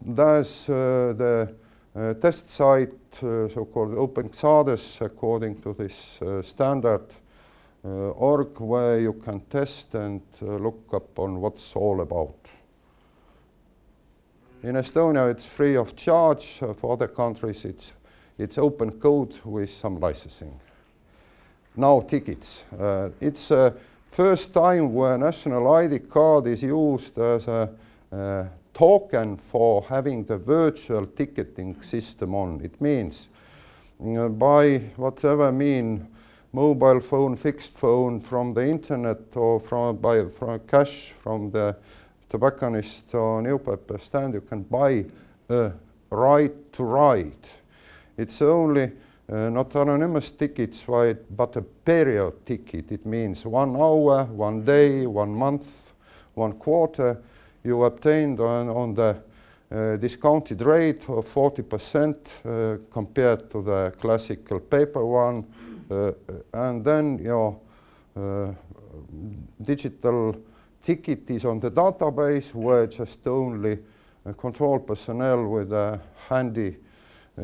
there's 0.00 0.68
uh, 0.68 1.14
the 1.16 1.54
uh, 1.94 2.14
test 2.14 2.48
site, 2.48 2.92
uh, 3.22 3.48
so-called 3.48 3.94
OpenXADES, 3.94 5.00
according 5.00 5.60
to 5.62 5.74
this 5.74 6.20
standard 6.42 7.02
org, 7.82 8.60
where 8.60 9.00
you 9.00 9.12
can 9.12 9.40
test 9.48 9.94
and 9.94 10.20
look 10.40 10.90
up 10.92 11.18
on 11.18 11.40
what's 11.40 11.74
all 11.76 12.00
about. 12.00 12.50
In 14.60 14.74
Estonia, 14.74 15.30
it's 15.30 15.46
free 15.46 15.76
of 15.76 15.94
charge. 15.94 16.58
Uh, 16.60 16.72
for 16.72 16.94
other 16.94 17.06
countries, 17.06 17.64
it's, 17.64 17.92
it's 18.36 18.58
open 18.58 18.90
code 18.90 19.38
with 19.44 19.70
some 19.70 20.00
licensing. 20.00 20.58
Now, 21.76 22.00
tickets. 22.00 22.64
Uh, 22.76 23.10
it's 23.20 23.48
the 23.48 23.76
first 24.08 24.52
time 24.52 24.92
where 24.92 25.16
national 25.16 25.72
ID 25.74 26.00
card 26.00 26.48
is 26.48 26.64
used 26.64 27.16
as 27.18 27.46
a 27.46 27.70
uh, 28.10 28.46
token 28.74 29.36
for 29.36 29.82
having 29.82 30.24
the 30.24 30.38
virtual 30.38 31.06
ticketing 31.06 31.80
system 31.80 32.34
on. 32.34 32.60
It 32.60 32.80
means 32.80 33.28
uh, 34.04 34.28
by 34.28 34.78
whatever 34.96 35.52
mean, 35.52 36.08
mobile 36.58 36.98
phone, 36.98 37.36
fixed 37.36 37.72
phone, 37.72 38.18
from 38.18 38.52
the 38.52 38.66
internet 38.66 39.36
or 39.36 39.60
from, 39.60 39.96
by, 39.96 40.24
from 40.24 40.58
cash 40.66 41.12
from 41.22 41.52
the 41.52 41.76
tobacconist 42.28 43.14
or 43.14 43.40
newspaper 43.40 43.96
stand, 43.98 44.34
you 44.34 44.40
can 44.40 44.62
buy 44.64 45.04
a 45.48 45.70
right 46.10 46.72
to 46.72 46.82
ride. 46.82 47.48
It's 48.16 48.42
only 48.42 48.90
uh, 49.30 49.50
not 49.50 49.72
anonymous 49.76 50.32
tickets, 50.32 50.84
but 51.30 51.54
a 51.54 51.62
period 51.62 52.44
ticket. 52.44 52.90
It 52.90 53.06
means 53.06 53.46
one 53.46 53.76
hour, 53.76 54.24
one 54.24 54.64
day, 54.64 55.06
one 55.06 55.32
month, 55.32 55.92
one 56.34 56.54
quarter, 56.54 57.22
you 57.62 57.84
obtained 57.84 58.40
on, 58.40 58.68
on 58.68 58.94
the 58.94 59.16
uh, 59.70 59.96
discounted 59.96 60.60
rate 60.62 61.08
of 61.08 61.24
40% 61.24 62.16
uh, 62.16 62.78
compared 62.90 63.48
to 63.50 63.62
the 63.62 63.92
classical 64.00 64.58
paper 64.58 65.06
one. 65.06 65.44
Uh, 65.90 66.12
and 66.52 66.84
then 66.84 67.18
your 67.18 67.58
uh, 68.16 68.52
digital 69.62 70.36
ticket 70.82 71.30
is 71.30 71.44
on 71.44 71.58
the 71.58 71.70
database 71.70 72.54
where 72.54 72.86
just 72.86 73.26
only 73.26 73.78
control 74.36 74.78
personnel 74.80 75.46
with 75.46 75.72
a 75.72 76.00
handy 76.28 76.76
uh, 77.36 77.40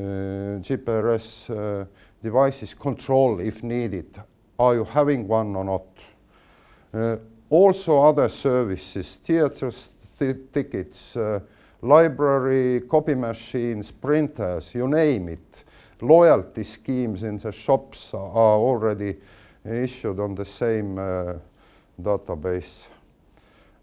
GPRS 0.61 1.51
uh, 1.51 1.87
devices 2.23 2.75
control 2.75 3.41
if 3.41 3.63
needed. 3.63 4.21
Are 4.59 4.75
you 4.75 4.85
having 4.85 5.29
one 5.29 5.57
or 5.57 5.65
not? 5.65 5.87
also 7.51 7.99
other 7.99 8.29
services, 8.29 9.17
theaters, 9.17 9.93
tickets, 10.53 11.17
uh, 11.17 11.41
library, 11.83 12.81
copy 12.89 13.15
machines, 13.15 13.91
printers, 13.91 14.75
you 14.75 14.89
name 14.89 15.29
it. 15.29 15.65
Loyalty 16.01 16.65
schemes 16.65 17.23
in 17.23 17.39
the 17.39 17.53
shops 17.53 18.15
are 18.15 18.59
already 18.59 19.17
issued 19.65 20.21
on 20.21 20.35
the 20.35 20.45
same 20.45 20.99
uh, 20.99 21.35
database. 22.01 22.87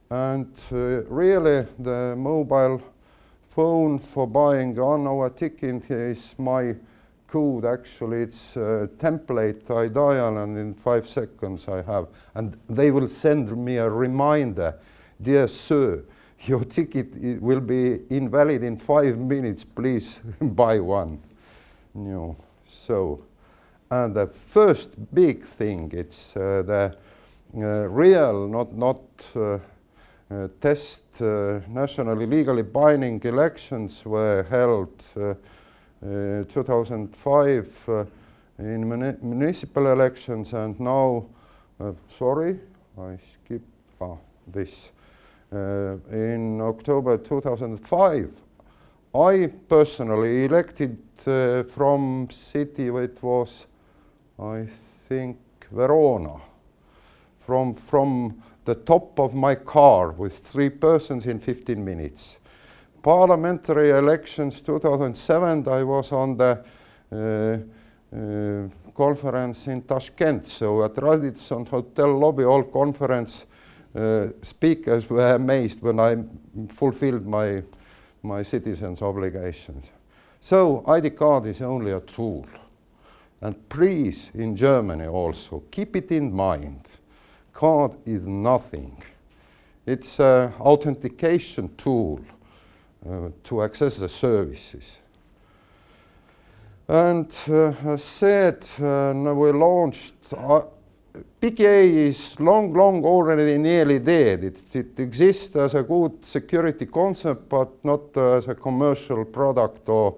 And 0.09 0.53
uh, 0.71 1.03
really, 1.05 1.65
the 1.79 2.15
mobile 2.17 2.81
phone 3.43 3.97
for 3.99 4.27
buying 4.27 4.77
on 4.77 5.07
our 5.07 5.29
ticket 5.29 5.89
is 5.89 6.35
my 6.37 6.75
code. 7.27 7.65
Actually, 7.65 8.23
it's 8.23 8.55
a 8.55 8.89
template 8.97 9.71
I 9.71 9.87
dial, 9.87 10.37
and 10.37 10.57
in 10.57 10.73
five 10.73 11.07
seconds 11.07 11.67
I 11.67 11.81
have. 11.81 12.07
And 12.35 12.57
they 12.69 12.91
will 12.91 13.07
send 13.07 13.55
me 13.55 13.77
a 13.77 13.89
reminder 13.89 14.75
Dear 15.21 15.47
sir, 15.47 16.03
your 16.39 16.63
ticket 16.63 17.41
will 17.41 17.59
be 17.59 17.99
invalid 18.09 18.63
in 18.63 18.77
five 18.77 19.19
minutes, 19.19 19.63
please 19.63 20.19
buy 20.41 20.79
one. 20.79 21.19
Know, 21.93 22.37
so, 22.67 23.23
and 23.89 24.15
the 24.15 24.27
first 24.27 25.13
big 25.13 25.43
thing, 25.43 25.91
it's 25.93 26.37
uh, 26.37 26.63
the 26.65 26.95
uh, 27.57 27.89
real, 27.89 28.47
not, 28.47 28.73
not 28.73 29.01
uh, 29.35 29.59
uh 30.31 30.47
test 30.61 31.01
uh, 31.21 31.59
nationally 31.67 32.25
legally 32.25 32.63
binding 32.63 33.21
elections 33.25 34.05
were 34.05 34.43
held 34.49 35.03
uh, 35.17 35.33
2005 36.47 38.07
in 38.59 38.87
muni 38.87 39.13
municipal 39.21 39.87
elections 39.87 40.53
and 40.53 40.79
now, 40.79 41.25
sorry, 42.07 42.57
I 42.97 43.17
skip 43.33 43.63
ah, 43.99 44.15
this. 44.47 44.91
Uh, 45.53 45.97
in 46.11 46.61
October 46.61 47.17
2005, 47.17 48.31
I 49.13 49.47
personally 49.67 50.45
elected 50.45 50.97
uh, 51.27 51.63
from 51.63 52.29
city 52.31 52.87
it 52.87 53.21
was, 53.21 53.67
I 54.39 54.67
think, 55.07 55.37
Verona, 55.69 56.39
from, 57.39 57.73
from 57.73 58.41
the 58.63 58.75
top 58.75 59.19
of 59.19 59.33
my 59.33 59.55
car 59.55 60.11
with 60.11 60.37
three 60.37 60.69
persons 60.69 61.25
in 61.25 61.39
15 61.39 61.83
minutes. 61.83 62.39
Parliamentary 63.03 63.89
elections 63.89 64.61
2007, 64.61 65.67
I 65.67 65.83
was 65.83 66.11
on 66.11 66.37
the 66.37 66.63
uh, 67.11 67.57
uh, 68.15 68.69
conference 68.93 69.67
in 69.67 69.81
Tashkent, 69.81 70.45
so 70.45 70.83
at 70.83 70.97
Radisson 71.01 71.65
Hotel 71.65 72.17
lobby, 72.17 72.43
all 72.43 72.63
conference 72.63 73.45
uh, 73.95 74.27
speakers 74.41 75.09
were 75.09 75.35
amazed 75.35 75.81
when 75.81 75.99
I 75.99 76.17
fulfilled 76.69 77.25
my, 77.25 77.63
my 78.23 78.43
citizens' 78.43 79.01
obligations. 79.01 79.91
So 80.39 80.83
ID 80.87 81.11
card 81.11 81.47
is 81.47 81.61
only 81.61 81.91
a 81.91 82.01
tool. 82.01 82.47
And 83.41 83.69
please, 83.69 84.31
in 84.33 84.55
Germany 84.55 85.07
also, 85.07 85.63
keep 85.71 85.95
it 85.95 86.11
in 86.11 86.33
mind. 86.33 86.99
Card 87.53 87.95
is 88.05 88.27
nothing. 88.27 89.01
It's 89.85 90.19
an 90.19 90.53
authentication 90.59 91.75
tool 91.75 92.21
uh, 93.07 93.29
to 93.43 93.63
access 93.63 93.97
the 93.97 94.09
services. 94.09 94.99
And 96.87 97.33
uh, 97.47 97.73
as 97.85 98.03
said, 98.03 98.65
uh, 98.79 99.13
we 99.33 99.51
launched 99.51 100.33
PKI 101.41 102.07
is 102.07 102.39
long, 102.39 102.73
long 102.73 103.03
already 103.03 103.57
nearly 103.57 103.99
dead. 103.99 104.43
It, 104.43 104.75
it 104.75 104.99
exists 104.99 105.55
as 105.55 105.73
a 105.73 105.83
good 105.83 106.23
security 106.23 106.85
concept, 106.85 107.49
but 107.49 107.83
not 107.83 108.15
uh, 108.15 108.37
as 108.37 108.47
a 108.47 108.55
commercial 108.55 109.25
product 109.25 109.89
or, 109.89 110.17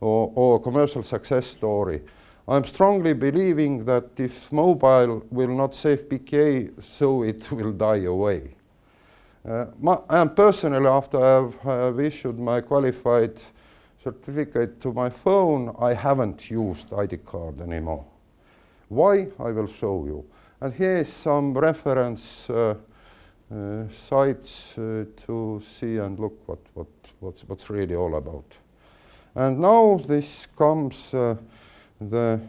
or, 0.00 0.32
or 0.34 0.60
commercial 0.60 1.02
success 1.02 1.46
story. 1.46 2.02
I'm 2.48 2.64
strongly 2.64 3.12
believing 3.14 3.84
that 3.86 4.20
if 4.20 4.52
mobile 4.52 5.24
will 5.30 5.48
not 5.48 5.74
save 5.74 6.08
PKI, 6.08 6.82
so 6.82 7.22
it 7.22 7.50
will 7.52 7.72
die 7.72 8.04
away. 8.04 8.56
Uh, 9.48 9.66
my, 9.80 9.98
and 10.10 10.34
personally, 10.34 10.88
after 10.88 11.24
I've, 11.24 11.66
I've 11.66 12.00
issued 12.00 12.38
my 12.38 12.60
qualified 12.60 13.40
certificate 14.02 14.80
to 14.80 14.92
my 14.92 15.08
phone, 15.08 15.74
I 15.80 15.94
haven't 15.94 16.50
used 16.50 16.92
ID 16.92 17.18
card 17.18 17.60
anymore. 17.60 18.04
Why? 18.88 19.28
I 19.38 19.50
will 19.50 19.66
show 19.66 20.04
you. 20.04 20.24
And 20.60 20.72
here 20.72 20.98
is 20.98 21.12
some 21.12 21.52
reference 21.54 22.48
uh, 22.48 22.74
uh, 23.52 23.88
sites 23.90 24.76
uh, 24.78 25.04
to 25.26 25.60
see 25.64 25.96
and 25.96 26.18
look 26.18 26.48
what, 26.48 26.58
what, 26.74 26.88
what's, 27.20 27.42
what's 27.44 27.70
really 27.70 27.94
all 27.94 28.16
about. 28.16 28.56
And 29.34 29.60
now 29.60 30.00
this 30.06 30.46
comes 30.56 31.12
uh, 31.12 31.36
the 32.00 32.40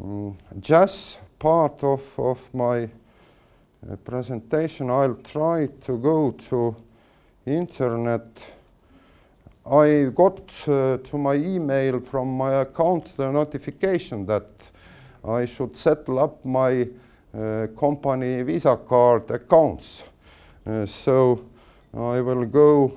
mm, 0.00 0.34
jazz 0.60 1.18
part 1.38 1.84
of, 1.84 2.18
of 2.18 2.52
my 2.54 2.84
uh, 2.84 3.96
presentation. 3.96 4.90
I'll 4.90 5.14
try 5.14 5.68
to 5.82 5.98
go 5.98 6.30
to 6.30 6.76
internet. 7.46 8.24
I 9.64 10.10
got 10.14 10.50
uh, 10.66 10.98
to 10.98 11.18
my 11.18 11.34
email 11.34 12.00
from 12.00 12.36
my 12.36 12.62
account 12.62 13.16
the 13.16 13.30
notification 13.30 14.26
that 14.26 14.44
I 15.24 15.44
should 15.46 15.76
settle 15.76 16.18
up 16.18 16.44
my 16.44 16.88
uh, 17.34 17.66
company 17.78 18.42
Visa 18.42 18.76
card 18.76 19.30
accounts. 19.30 20.04
Uh, 20.66 20.86
so 20.86 21.44
I 21.94 22.20
will 22.20 22.44
go 22.46 22.92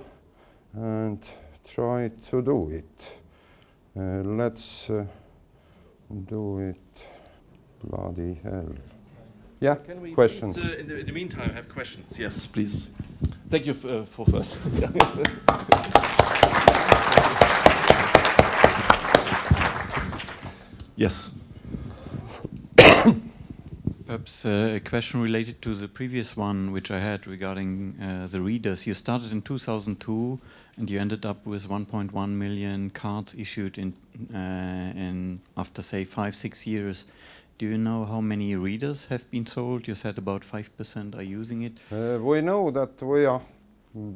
and 0.74 1.24
try 1.67 2.12
to 2.29 2.41
do 2.41 2.70
it. 2.70 3.17
Uh, 3.98 4.24
let's 4.24 4.89
uh, 4.89 5.05
do 6.27 6.60
it. 6.60 6.77
Bloody 7.84 8.39
hell. 8.44 8.74
Yeah, 9.60 9.75
Can 9.75 10.01
we 10.01 10.12
questions. 10.12 10.55
please, 10.55 10.74
uh, 10.74 10.77
in, 10.79 10.88
the, 10.88 11.00
in 11.00 11.05
the 11.05 11.12
meantime 11.12 11.50
have 11.51 11.70
questions? 11.70 12.20
Yes, 12.20 12.46
please. 12.48 12.89
Thank 13.50 13.65
you 13.65 13.74
uh, 13.74 14.03
for 14.05 14.25
first. 14.25 14.60
yes. 20.96 21.32
Perhaps 24.15 24.45
uh, 24.45 24.75
a 24.75 24.79
question 24.79 25.22
related 25.22 25.62
to 25.62 25.74
the 25.74 25.89
previous 25.89 26.38
one, 26.38 26.72
which 26.72 26.89
I 26.89 27.00
had 27.00 27.27
regarding 27.27 27.95
uh, 28.01 28.27
the 28.31 28.39
readers. 28.39 28.88
You 28.88 28.93
started 28.93 29.34
in 29.34 29.41
2002, 29.41 30.39
and 30.77 30.89
you 30.89 31.01
ended 31.01 31.25
up 31.25 31.45
with 31.45 31.67
1.1 31.67 32.29
million 32.29 32.91
cards 32.91 33.36
issued 33.38 33.77
in, 33.77 33.93
uh, 34.34 34.38
in 34.98 35.41
after 35.57 35.81
say 35.81 36.05
five, 36.05 36.34
six 36.34 36.65
years. 36.65 37.07
Do 37.57 37.65
you 37.65 37.77
know 37.77 38.05
how 38.05 38.22
many 38.22 38.55
readers 38.55 39.05
have 39.07 39.29
been 39.31 39.45
sold? 39.45 39.86
You 39.86 39.95
said 39.95 40.17
about 40.17 40.45
five 40.45 40.69
percent 40.77 41.13
are 41.15 41.22
using 41.22 41.63
it. 41.63 41.74
Uh, 41.91 42.17
we 42.22 42.39
know 42.39 42.72
that 42.72 43.01
we 43.01 43.25
are 43.25 43.41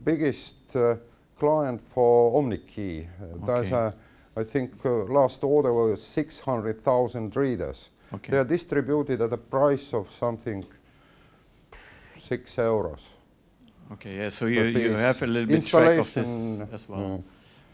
biggest 0.05 0.53
uh, 0.75 0.95
client 1.37 1.81
for 1.81 2.41
OmniKey. 2.41 3.05
Uh, 3.05 3.45
There's 3.45 3.65
Okay. 3.73 3.75
a, 3.75 3.93
I 4.37 4.45
think 4.45 4.85
uh, 4.85 5.03
last 5.11 5.43
order 5.43 5.73
was 5.73 6.01
600,000 6.01 7.35
readers. 7.35 7.89
Okay. 8.13 8.31
They 8.31 8.37
are 8.37 8.43
distributed 8.43 9.21
at 9.21 9.33
a 9.33 9.37
price 9.37 9.93
of 9.93 10.11
something 10.11 10.65
six 12.17 12.55
euros. 12.55 13.01
Okay. 13.93 14.17
Yeah. 14.17 14.29
So 14.29 14.45
you, 14.45 14.63
you 14.63 14.93
have 14.93 15.21
a 15.21 15.27
little 15.27 15.47
bit 15.47 15.65
track 15.65 15.99
of 15.99 16.13
this 16.13 16.61
as 16.73 16.89
well. 16.89 16.99
mm, 16.99 17.23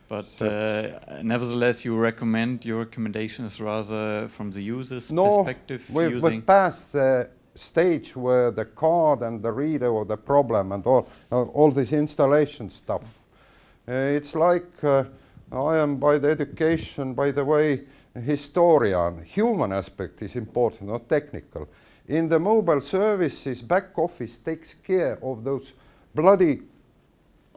But 0.07 0.41
uh, 0.41 1.21
nevertheless, 1.23 1.83
you 1.85 1.97
recommend 1.97 2.65
your 2.65 2.79
recommendations 2.79 3.59
rather 3.59 4.27
from 4.27 4.51
the 4.51 4.61
user's 4.61 5.11
No, 5.11 5.43
perspective 5.43 5.85
We've, 5.89 6.21
we've 6.21 6.45
passed 6.45 6.93
the 6.93 7.29
stage 7.55 8.15
where 8.15 8.51
the 8.51 8.65
card 8.65 9.21
and 9.21 9.41
the 9.41 9.51
reader 9.51 9.91
were 9.91 10.05
the 10.05 10.17
problem 10.17 10.71
and 10.71 10.85
all, 10.85 11.07
uh, 11.31 11.43
all 11.43 11.71
this 11.71 11.91
installation 11.91 12.69
stuff. 12.69 13.23
Uh, 13.87 13.93
it's 13.93 14.35
like 14.35 14.83
uh, 14.83 15.05
I 15.51 15.77
am 15.77 15.97
by 15.97 16.17
the 16.17 16.29
education, 16.29 17.13
by 17.13 17.31
the 17.31 17.45
way, 17.45 17.81
historian. 18.21 19.23
Human 19.23 19.73
aspect 19.73 20.21
is 20.21 20.35
important, 20.35 20.89
not 20.89 21.09
technical. 21.09 21.67
In 22.07 22.29
the 22.29 22.39
mobile 22.39 22.81
services, 22.81 23.61
back 23.61 23.97
office 23.97 24.37
takes 24.37 24.75
care 24.75 25.17
of 25.23 25.43
those 25.43 25.73
bloody 26.13 26.61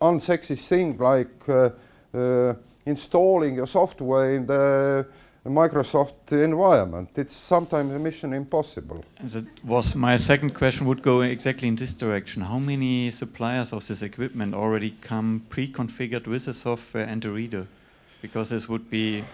unsexy 0.01 0.57
things 0.57 0.99
like 1.01 1.49
uh, 1.49 1.71
uh, 2.15 2.55
installing 2.87 3.57
your 3.57 3.67
software 3.67 4.35
in 4.35 4.47
the 4.47 5.07
Microsoft 5.45 6.33
environment. 6.33 7.11
It's 7.17 7.35
sometimes 7.35 7.95
a 7.95 7.99
mission 7.99 8.33
impossible. 8.33 9.05
That 9.23 9.47
was 9.65 9.95
my 9.95 10.17
second 10.17 10.55
question 10.55 10.87
would 10.87 11.03
go 11.03 11.23
exactly 11.23 11.69
in 11.69 11.77
this 11.77 11.95
direction. 11.95 12.43
How 12.43 12.59
many 12.59 13.11
suppliers 13.11 13.73
of 13.73 13.87
this 13.87 14.03
equipment 14.03 14.55
already 14.55 14.91
come 15.01 15.43
pre-configured 15.49 16.27
with 16.27 16.47
the 16.47 16.55
software 16.55 17.05
and 17.05 17.23
the 17.23 17.31
reader? 17.31 17.67
Because 18.21 18.51
this 18.51 18.69
would 18.69 18.91
be 18.91 19.25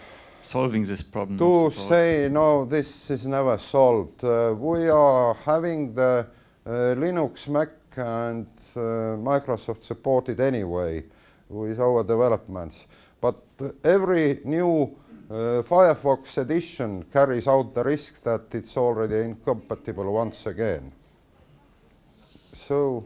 solving 0.44 0.84
this 0.84 1.02
problem. 1.02 1.38
To 1.38 1.70
say 1.70 2.28
no, 2.30 2.64
this 2.64 3.10
is 3.10 3.26
never 3.26 3.58
solved. 3.58 4.22
Uh, 4.22 4.54
we 4.56 4.88
are 4.88 5.34
having 5.34 5.94
the 5.94 6.26
uh, 6.66 6.70
Linux, 6.70 7.48
Mac, 7.48 7.70
and 7.96 8.46
uh, 8.76 9.16
Microsoft 9.18 9.82
supported 9.82 10.40
anyway 10.40 11.04
with 11.48 11.80
our 11.80 12.02
developments. 12.02 12.86
But 13.20 13.42
every 13.82 14.40
new 14.44 14.96
uh, 15.30 15.62
Firefox 15.62 16.36
edition 16.38 17.04
carries 17.12 17.48
out 17.48 17.74
the 17.74 17.84
risk 17.84 18.22
that 18.22 18.54
it's 18.54 18.76
already 18.76 19.20
incompatible 19.20 20.12
once 20.12 20.46
again. 20.46 20.92
So 22.52 23.04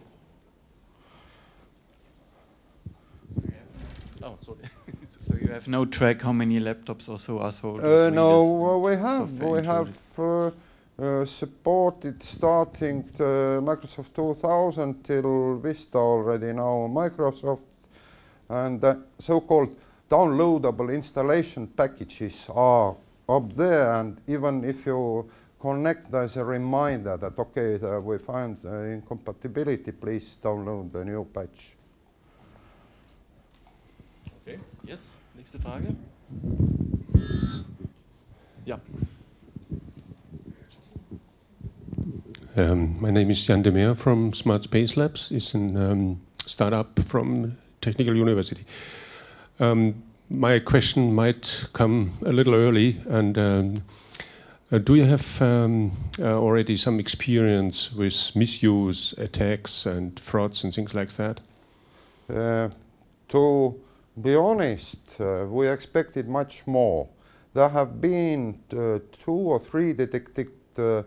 Oh, 4.21 4.37
sorry. 4.43 4.59
So 5.29 5.35
you 5.37 5.49
have 5.49 5.69
no 5.69 5.85
track 5.85 6.23
how 6.23 6.33
many 6.33 6.59
laptops 6.59 7.09
or 7.09 7.19
so 7.19 7.41
are 7.41 7.53
sold. 7.53 7.85
Uh, 7.85 8.09
no, 8.09 8.45
well, 8.53 8.81
we 8.81 8.97
have 8.97 9.31
we 9.33 9.59
included? 9.59 9.65
have 9.67 10.19
uh, 10.19 10.51
uh, 10.99 11.25
supported 11.27 12.23
starting 12.23 13.03
the 13.19 13.61
Microsoft 13.63 14.15
2000 14.15 15.05
till 15.05 15.59
Vista 15.59 15.99
already 15.99 16.53
now 16.55 16.89
Microsoft, 16.91 17.61
and 18.49 18.83
so-called 19.19 19.77
downloadable 20.11 20.95
installation 20.95 21.67
packages 21.67 22.47
are 22.49 22.97
up 23.29 23.53
there. 23.55 23.97
And 23.97 24.17
even 24.27 24.65
if 24.65 24.87
you 24.87 25.31
connect, 25.61 26.11
there's 26.11 26.37
a 26.37 26.45
reminder 26.45 27.19
that 27.19 27.39
okay, 27.39 27.79
uh, 27.83 28.01
we 28.01 28.17
find 28.17 28.57
uh, 28.65 28.79
incompatibility. 28.85 29.93
Please 29.93 30.37
download 30.43 30.91
the 30.93 31.05
new 31.05 31.27
patch. 31.35 31.75
Okay. 34.43 34.59
Yes. 34.85 35.17
Nächste 35.35 35.59
Frage. 35.59 35.95
Ja. 38.65 38.81
Um, 42.57 42.97
my 43.01 43.11
name 43.11 43.31
is 43.31 43.47
Jan 43.47 43.63
de 43.63 43.71
Meer 43.71 43.95
from 43.95 44.33
Smart 44.33 44.65
Space 44.65 44.97
Labs. 44.97 45.31
It's 45.31 45.55
a 45.55 45.59
um, 45.59 46.21
startup 46.47 47.01
from 47.07 47.57
Technical 47.81 48.17
University. 48.17 48.65
Um, 49.61 50.03
my 50.29 50.59
question 50.59 51.15
might 51.15 51.69
come 51.73 52.11
a 52.27 52.33
little 52.33 52.55
early, 52.55 53.01
and 53.09 53.39
um, 53.39 53.75
uh, 54.71 54.79
do 54.79 54.97
you 54.97 55.05
have 55.05 55.41
um, 55.41 55.93
uh, 56.19 56.37
already 56.37 56.77
some 56.77 57.01
experience 57.01 57.93
with 57.93 58.35
misuse, 58.35 59.15
attacks, 59.19 59.87
and 59.87 60.19
frauds 60.21 60.65
and 60.65 60.75
things 60.75 60.95
like 60.95 61.11
that? 61.13 61.41
Uh, 62.29 62.69
to 63.29 63.75
be 64.21 64.35
honest, 64.35 65.21
uh, 65.21 65.47
we 65.49 65.69
expected 65.69 66.29
much 66.29 66.67
more. 66.67 67.09
There 67.55 67.69
have 67.69 68.01
been 68.01 68.61
uh, 68.73 68.99
two 69.25 69.33
or 69.33 69.61
three 69.61 69.93
detected 69.93 70.51
uh, 70.77 71.03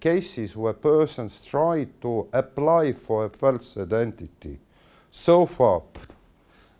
cases 0.00 0.56
where 0.56 0.72
persons 0.72 1.40
tried 1.40 2.00
to 2.02 2.28
apply 2.32 2.92
for 2.92 3.26
a 3.26 3.30
false 3.30 3.76
identity. 3.76 4.58
So 5.10 5.46
far, 5.46 5.82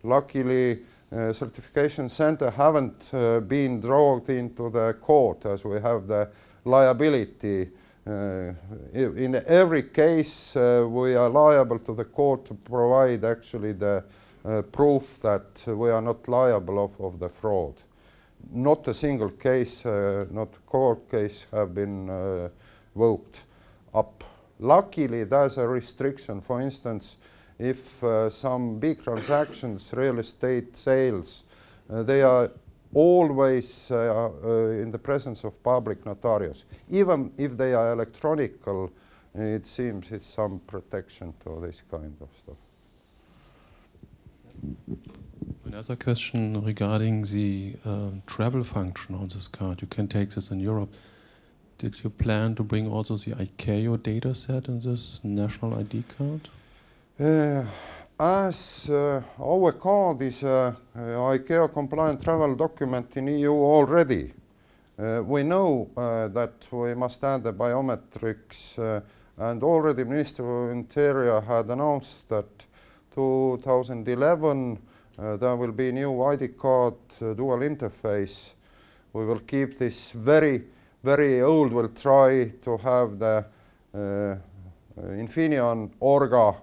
luckily, 0.03 0.81
uh, 1.13 1.33
certification 1.33 2.09
center 2.09 2.51
haven't 2.51 3.11
uh, 3.13 3.41
been 3.41 3.81
dragged 3.81 4.31
into 4.31 4.71
the 4.71 4.97
court 5.01 5.45
as 5.47 5.65
we 5.65 5.81
have 5.81 6.07
the 6.07 6.29
liability. 6.65 7.69
Uh, 8.07 8.53
in 8.93 9.41
every 9.47 9.85
case, 9.85 10.55
we 10.55 11.15
are 11.15 11.29
liable 11.29 11.79
to 11.79 11.95
the 11.95 12.05
court 12.05 12.45
to 12.47 12.55
provide 12.55 13.25
actually 13.25 13.73
the 13.73 14.03
uh, 14.45 14.63
proof 14.63 15.19
that 15.23 15.63
we 15.67 15.91
are 15.91 16.03
not 16.03 16.29
liable 16.29 16.85
of, 16.85 17.01
of 17.01 17.19
the 17.19 17.29
fraud. 17.29 17.75
Not 18.53 18.87
a 18.89 18.95
single 18.95 19.31
case, 19.31 19.87
uh, 19.87 20.27
not 20.31 20.65
court 20.67 21.11
case, 21.11 21.47
have 21.51 21.75
been 21.75 22.11
uh, 22.11 22.49
voked 22.95 23.41
up. 23.95 24.25
Luckily, 24.59 25.25
there's 25.25 25.57
a 25.57 25.67
restriction. 25.67 26.41
For 26.41 26.61
instance, 26.61 27.17
if 27.59 28.03
uh, 28.03 28.31
some 28.31 28.79
big 28.79 29.03
transactions, 29.03 29.91
real 29.93 30.19
estate 30.19 30.77
sales, 30.77 31.45
uh, 31.91 32.03
they 32.03 32.23
are 32.23 32.51
always 32.93 33.91
uh, 33.91 34.31
uh, 34.45 34.49
in 34.83 34.91
the 34.91 34.99
presence 34.99 35.45
of 35.45 35.63
public 35.63 36.05
notarius. 36.05 36.65
Even 36.91 37.33
if 37.37 37.57
they 37.57 37.75
are 37.75 37.93
electronical, 37.93 38.91
it 39.35 39.67
seems 39.67 40.13
it's 40.13 40.27
some 40.27 40.61
protection 40.67 41.35
to 41.45 41.61
this 41.61 41.83
kind 41.91 42.17
of 42.21 42.29
stuff. 42.43 42.64
Another 45.65 45.97
question 45.97 46.63
regarding 46.65 47.23
the 47.23 47.75
uh, 47.85 48.11
travel 48.27 48.63
function 48.63 49.15
on 49.15 49.29
this 49.29 49.49
card. 49.49 49.83
You 49.83 49.89
can 49.89 50.09
take 50.09 50.31
this 50.31 50.51
in 50.51 50.61
Europe. 50.61 50.93
Did 51.79 52.03
you 52.05 52.11
plan 52.11 52.55
to 52.55 52.63
bring 52.63 52.89
also 52.89 53.17
the 53.17 53.33
ICAO 53.33 54.03
data 54.03 54.35
set 54.35 54.69
in 54.69 54.79
this 54.81 55.21
national 55.25 55.75
ID 55.75 56.05
card? 56.17 56.49
Uh, 57.19 57.65
as 58.19 58.89
uh, 58.89 59.23
our 59.41 59.73
card 59.73 60.23
is 60.23 60.43
a, 60.45 60.77
ICAO 60.97 61.73
compliant 61.73 62.23
travel 62.23 62.55
document 62.55 63.17
in 63.17 63.27
EU 63.27 63.53
already, 63.53 64.33
uh, 64.97 65.23
we 65.25 65.43
know 65.43 65.91
uh, 65.97 66.29
that 66.29 66.53
we 66.71 66.95
must 66.95 67.23
add 67.25 67.43
the 67.43 67.53
biometrics 67.53 68.79
uh, 68.79 69.01
and 69.37 69.63
already 69.65 70.05
Minister 70.05 70.67
of 70.67 70.71
Interior 70.71 71.41
had 71.41 71.67
announced 71.67 72.29
that 72.29 72.47
2011 73.15 74.79
uh, 75.17 75.37
there 75.37 75.55
will 75.55 75.71
be 75.71 75.93
new 75.93 76.23
ID 76.25 76.49
card 76.49 76.95
uh, 77.23 77.35
dual 77.35 77.59
interface. 77.59 78.51
We 79.13 79.25
will 79.25 79.39
keep 79.41 79.79
this 79.79 80.11
very, 80.11 80.65
very 81.05 81.41
old. 81.41 81.73
We'll 81.73 81.91
try 81.91 82.51
to 82.63 82.77
have 82.79 83.19
the 83.21 83.45
uh, 83.95 84.37
Infineon 85.01 85.91
Orga 86.03 86.57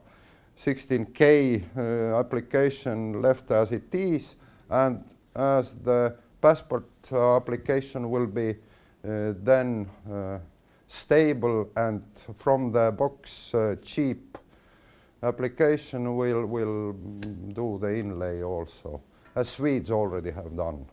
16K 0.58 1.64
uh, 1.78 2.20
application 2.20 3.22
left 3.22 3.52
as 3.52 3.72
it 3.72 3.96
is, 3.96 4.36
and 4.70 5.02
as 5.34 5.76
the 5.76 6.18
passport 6.42 6.90
application 7.14 8.10
will 8.10 8.28
be 8.28 8.56
then 9.02 9.88
stable 10.88 11.70
and 11.76 12.04
from 12.36 12.72
the 12.72 12.92
box 12.92 13.54
cheap 13.82 14.31
application 15.24 16.16
will 16.16 16.46
will 16.46 16.94
do 17.54 17.78
the 17.82 18.00
inlay 18.00 18.44
also, 18.44 19.02
as 19.36 19.50
Swedes 19.50 19.92
already 19.92 20.32
have 20.32 20.56
done. 20.56 20.86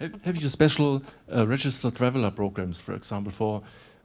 Have, 0.00 0.24
have 0.24 0.36
you 0.36 0.48
special 0.48 1.02
uh, 1.34 1.46
registered 1.46 1.94
traveler 1.96 2.30
programs, 2.30 2.78
for 2.78 2.94
example, 2.94 3.32
for 3.32 3.62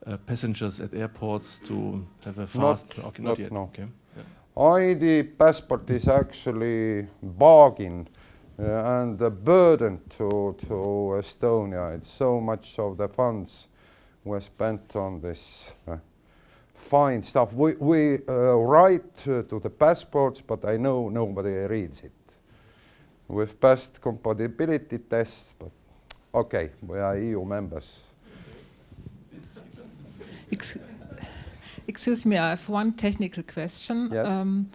uh, 0.08 0.18
passengers 0.18 0.80
at 0.80 0.94
airports 0.94 1.60
to 1.60 2.06
have 2.26 2.40
a 2.40 2.48
fast? 2.48 2.98
Not- 2.98 3.08
okay, 3.08 3.24
not 3.24 3.40
yet. 3.40 3.52
no. 3.52 3.64
Okay. 3.64 3.88
ID 4.56 5.24
passport 5.24 5.90
is 5.90 6.08
actually 6.08 7.08
bargain 7.24 8.08
uh, 8.60 9.02
and 9.02 9.20
a 9.22 9.32
burden 9.32 10.00
to, 10.10 10.56
to 10.60 11.18
Estonia. 11.18 11.96
It's 11.96 12.10
so 12.10 12.40
much 12.40 12.78
of 12.78 12.98
the 12.98 13.08
funds 13.08 13.68
were 14.24 14.42
spent 14.42 14.96
on 14.96 15.22
this 15.22 15.74
fine 16.84 17.24
stuff. 17.24 17.54
We, 17.54 17.74
we 17.80 18.20
uh, 18.28 18.56
write 18.56 19.28
uh, 19.28 19.44
to 19.44 19.60
the 19.60 19.70
passports, 19.70 20.42
but 20.42 20.66
I 20.66 20.78
know 20.78 21.10
nobody 21.10 21.50
reads 21.68 22.02
it. 22.02 22.12
We've 23.28 23.60
passed 23.60 24.02
compatibility 24.02 24.98
tests, 25.00 25.54
but 25.58 25.72
okay, 26.34 26.72
we 26.82 27.00
are 27.00 27.18
EU 27.18 27.46
members. 27.46 28.04
Ex- 30.52 30.78
Excuse 31.88 32.26
me, 32.26 32.38
I 32.38 32.52
have 32.52 32.70
one 32.70 32.94
technical 32.94 33.44
question. 33.44 34.10
Yes. 34.12 34.28
Um, 34.28 34.70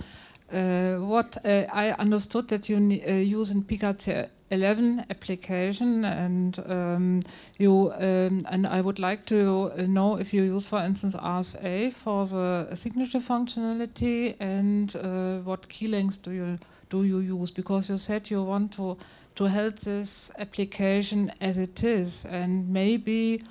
uh, 0.53 0.97
what 0.97 1.37
uh, 1.45 1.65
I 1.73 1.93
understood 1.93 2.49
that 2.49 2.69
you 2.69 2.77
uh, 2.77 3.13
use 3.13 3.51
in 3.51 3.63
PKCS 3.63 4.29
11 4.51 5.07
application, 5.11 6.05
and 6.05 6.59
um, 6.67 7.23
you 7.59 7.93
um, 7.93 8.47
and 8.51 8.67
I 8.67 8.81
would 8.81 8.99
like 8.99 9.27
to 9.27 9.71
know 9.87 10.17
if 10.17 10.33
you 10.33 10.43
use, 10.43 10.69
for 10.69 10.81
instance, 10.81 11.15
RSA 11.15 11.93
for 11.93 12.27
the 12.27 12.75
signature 12.75 13.21
functionality, 13.21 14.35
and 14.41 14.95
uh, 14.97 15.39
what 15.39 15.69
key 15.69 15.89
lengths 15.89 16.17
do 16.17 16.31
you 16.31 16.59
do 16.91 17.05
you 17.05 17.19
use? 17.19 17.51
Because 17.51 17.91
you 17.91 17.99
said 17.99 18.31
you 18.31 18.43
want 18.43 18.73
to 18.73 18.97
to 19.35 19.45
help 19.45 19.79
this 19.81 20.31
application 20.39 21.33
as 21.41 21.59
it 21.59 21.85
is, 21.85 22.25
and 22.25 22.69
maybe 22.69 23.43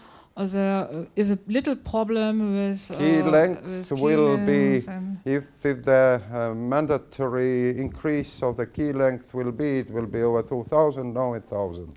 there 0.46 1.08
is 1.16 1.32
a 1.32 1.40
little 1.48 1.76
problem 1.76 2.56
with 2.56 2.92
Key 2.98 3.22
uh, 3.22 3.30
length 3.30 3.64
with 3.64 3.90
key 3.90 4.02
will 4.02 4.38
be 4.38 4.78
If, 5.26 5.44
if 5.64 5.84
the 5.84 6.22
uh, 6.32 6.54
mandatory 6.54 7.78
increase 7.78 8.44
of 8.44 8.58
the 8.58 8.66
key 8.68 8.92
length 8.94 9.34
will 9.34 9.52
be, 9.52 9.80
it 9.80 9.90
will 9.90 10.06
be 10.06 10.22
over 10.22 10.44
2000, 10.44 11.14
now 11.14 11.34
it's 11.34 11.52
1000. 11.52 11.94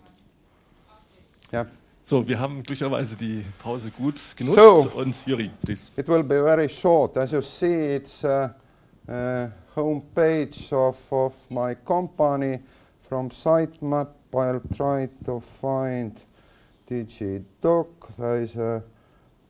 So, 2.02 2.26
wir 2.26 2.40
haben 2.40 2.62
glücklicherweise 2.64 3.16
die 3.16 3.44
Pause 3.62 3.90
gut 3.90 4.18
genutzt 4.36 4.56
So. 4.56 4.90
und 4.94 5.14
Juri, 5.26 5.50
please. 5.62 5.92
It 5.96 6.08
will 6.08 6.22
be 6.22 6.42
very 6.42 6.68
short. 6.68 7.16
As 7.16 7.30
you 7.32 7.42
see, 7.42 7.94
it's 7.96 8.24
a, 8.24 8.54
a 9.06 9.50
home 9.76 10.02
page 10.14 10.72
of, 10.72 10.96
of 11.12 11.34
my 11.50 11.74
company. 11.74 12.60
From 13.08 13.30
sitemap, 13.30 14.08
I'll 14.32 14.60
try 14.74 15.08
to 15.24 15.40
find 15.40 16.18
DigiDoc. 16.90 18.16
There 18.18 18.42
is 18.42 18.56
a 18.56 18.82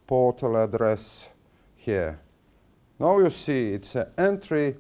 portal 0.07 0.57
address 0.57 1.29
here. 1.77 2.21
Now 2.99 3.19
you 3.19 3.31
see 3.31 3.73
it's 3.73 3.95
an 3.95 4.07
entry 4.19 4.77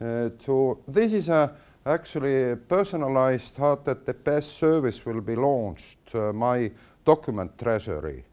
uh, 0.00 0.28
to, 0.44 0.78
this 0.86 1.14
is 1.14 1.28
a 1.30 1.54
actually 1.86 2.50
a 2.52 2.56
personalized 2.56 3.56
that 3.56 4.06
the 4.06 4.14
best 4.14 4.56
service 4.56 5.04
will 5.04 5.20
be 5.20 5.36
launched, 5.36 6.14
uh, 6.14 6.32
my 6.32 6.70
document 7.04 7.58
treasury. 7.58 8.24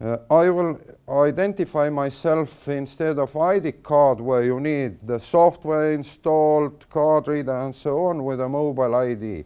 Uh, 0.00 0.16
I 0.30 0.50
will 0.50 0.80
identify 1.08 1.88
myself 1.88 2.68
instead 2.68 3.18
of 3.18 3.36
ID 3.36 3.72
card 3.82 4.20
where 4.20 4.44
you 4.44 4.60
need 4.60 5.00
the 5.02 5.20
software 5.20 5.92
installed, 5.92 6.88
card 6.90 7.28
reader 7.28 7.56
and 7.60 7.76
so 7.76 8.06
on 8.06 8.24
with 8.24 8.40
a 8.40 8.48
mobile 8.48 8.94
ID. 8.94 9.44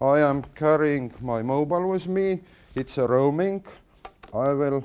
I 0.00 0.20
am 0.20 0.42
carrying 0.54 1.12
my 1.20 1.42
mobile 1.42 1.88
with 1.88 2.06
me. 2.06 2.40
It's 2.74 2.98
a 2.98 3.06
roaming. 3.06 3.64
I 4.32 4.52
will 4.52 4.84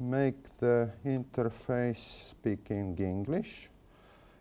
make 0.00 0.58
the 0.58 0.90
interface 1.06 2.30
speaking 2.30 2.96
English. 2.98 3.70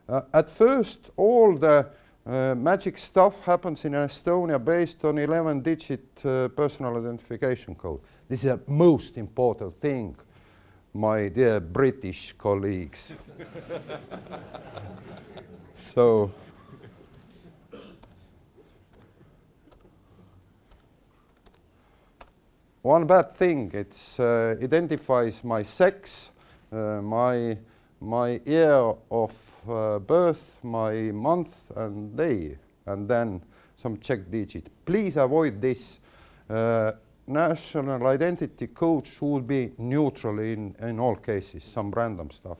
Uh, 0.09 0.21
at 0.33 0.49
first, 0.49 1.11
all 1.15 1.55
the 1.55 1.87
uh, 2.25 2.55
magic 2.55 2.97
stuff 2.97 3.39
happens 3.45 3.85
in 3.85 3.93
Estonia 3.93 4.63
based 4.63 5.05
on 5.05 5.19
11 5.19 5.61
digit 5.61 6.25
uh, 6.25 6.47
personal 6.49 6.97
identification 6.97 7.75
code. 7.75 8.01
This 8.27 8.43
is 8.43 8.51
the 8.51 8.59
most 8.67 9.17
important 9.17 9.75
thing, 9.75 10.15
my 10.93 11.27
dear 11.29 11.59
British 11.59 12.33
colleagues. 12.33 13.13
so, 15.77 16.31
one 22.83 23.07
bad 23.07 23.31
thing, 23.31 23.71
it 23.73 23.97
uh, 24.19 24.55
identifies 24.61 25.43
my 25.43 25.63
sex, 25.63 26.31
uh, 26.71 27.01
my 27.01 27.57
my 28.01 28.41
year 28.45 28.93
of 29.09 29.55
uh, 29.69 29.97
birth, 29.99 30.59
my 30.61 30.93
month 31.13 31.71
and 31.77 32.17
day, 32.17 32.57
and 32.85 33.07
then 33.07 33.41
some 33.77 33.97
check 33.99 34.29
digit. 34.29 34.69
Please 34.85 35.15
avoid 35.15 35.61
this. 35.61 35.99
Uh, 36.49 36.91
national 37.25 38.05
identity 38.05 38.67
code 38.67 39.07
should 39.07 39.47
be 39.47 39.71
neutral 39.77 40.39
in, 40.39 40.75
in 40.81 40.99
all 40.99 41.15
cases, 41.15 41.63
some 41.63 41.89
random 41.91 42.29
stuff. 42.29 42.57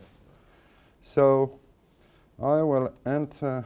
So 1.02 1.60
I 2.42 2.62
will 2.62 2.94
enter 3.06 3.66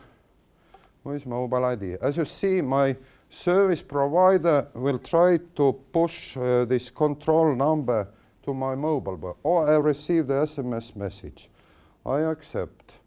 with 1.04 1.28
mobile 1.28 1.64
ID. 1.64 1.98
As 2.02 2.18
you 2.18 2.26
see, 2.26 2.62
my 2.62 2.96
service 3.30 3.82
provider 3.82 4.68
will 4.74 5.00
try 5.00 5.38
to 5.56 5.74
push 5.92 6.38
uh, 6.38 6.66
this 6.66 6.90
control 6.90 7.56
number 7.56 8.08
to 8.44 8.54
my 8.54 8.76
mobile, 8.76 9.38
or 9.44 9.68
I 9.70 9.76
receive 9.76 10.28
the 10.28 10.46
SMS 10.46 10.96
message. 10.96 11.50
I 12.06 12.20
accept. 12.22 13.00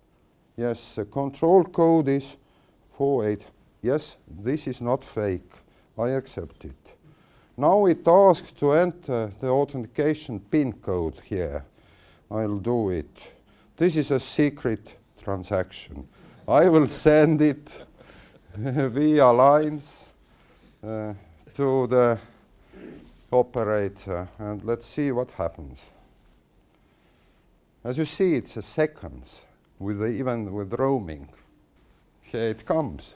Yes, 0.56 0.96
the 0.96 1.06
control 1.06 1.64
code 1.64 2.09
is 2.09 2.37
48. 2.90 3.46
Yes, 3.80 4.18
this 4.28 4.66
is 4.66 4.83
not 4.83 5.02
fake. 5.02 5.50
I 5.98 6.11
accept 6.11 6.66
it. 6.66 6.96
Now 7.56 7.87
it 7.87 8.06
asks 8.06 8.52
to 8.52 8.72
enter 8.72 9.33
the 9.40 9.48
authentication 9.48 10.40
PIN 10.40 10.74
code 10.74 11.20
here. 11.24 11.64
I'll 12.30 12.59
do 12.59 12.90
it. 12.90 13.33
This 13.76 13.96
is 13.96 14.11
a 14.11 14.20
secret 14.20 14.96
transaction. 15.22 16.06
I 16.46 16.68
will 16.68 16.87
send 16.87 17.40
it 17.40 17.85
via 18.56 19.33
lines 19.33 20.04
uh, 20.83 21.14
to 21.55 21.87
the 21.87 22.19
operator 23.33 24.29
and 24.38 24.64
let's 24.64 24.87
see 24.87 25.12
what 25.12 25.31
happens. 25.33 25.85
As 27.85 27.99
you 27.99 28.05
see, 28.05 28.35
it's 28.35 28.57
a 28.57 28.62
seconds, 28.62 29.43
with 29.79 30.01
the, 30.01 30.07
even 30.07 30.53
with 30.53 30.75
roaming. 30.75 31.29
Here 32.23 32.51
it 32.51 32.64
comes. 32.64 33.14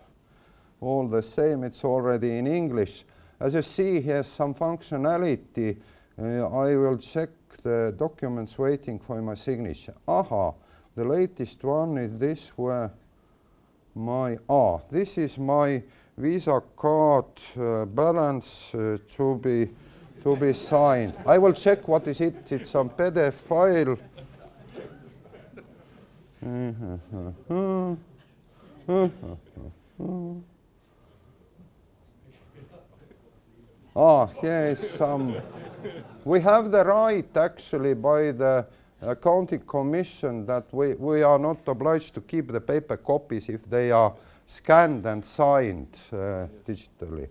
All 0.81 1.07
the 1.07 1.23
same, 1.23 1.65
it's 1.65 1.85
already 1.85 2.39
in 2.39 2.47
English. 2.47 3.05
As 3.41 3.55
you 3.55 3.63
see, 3.63 4.01
here's 4.01 4.27
some 4.27 4.55
functionality. 4.55 5.77
Uh, 6.19 6.47
I 6.47 6.77
will 6.77 6.99
check 6.99 7.31
the 7.63 7.95
documents 7.97 8.59
waiting 8.59 8.99
for 8.99 9.21
my 9.21 9.35
signature. 9.35 9.95
Aha, 10.07 10.53
the 10.95 11.05
latest 11.05 11.63
one 11.65 11.99
is 11.99 12.19
this 12.19 12.49
where 12.57 12.91
my, 13.95 14.39
ah, 14.49 14.79
this 14.91 15.19
is 15.19 15.39
my 15.39 15.83
Visa 16.17 16.63
card 16.77 17.25
uh, 17.59 17.85
balance 17.85 18.75
uh, 18.75 18.99
to 19.17 19.37
be 19.37 19.69
to 20.23 20.37
be 20.37 20.53
signed. 20.53 21.15
I 21.27 21.39
will 21.39 21.53
check 21.53 21.87
what 21.87 22.07
is 22.07 22.21
it. 22.21 22.51
It's 22.51 22.71
some 22.71 22.91
PDF 22.91 23.35
file. 23.35 23.99
Ah, 33.97 34.27
here 34.41 34.67
is 34.67 34.91
some. 34.91 35.37
We 36.25 36.41
have 36.41 36.73
the 36.73 36.85
right 36.85 37.37
actually 37.37 37.95
by 37.95 38.33
the 38.33 38.67
accounting 39.01 39.61
commission 39.61 40.47
that 40.47 40.65
we, 40.73 40.95
we 40.95 41.23
are 41.23 41.39
not 41.39 41.59
obliged 41.69 42.13
to 42.15 42.21
keep 42.21 42.51
the 42.51 42.61
paper 42.61 42.97
copies 42.97 43.49
if 43.49 43.71
they 43.71 43.93
are 43.93 44.13
scanned 44.47 45.07
and 45.07 45.25
signed 45.25 45.99
uh, 46.13 46.47
digitally. 46.67 47.29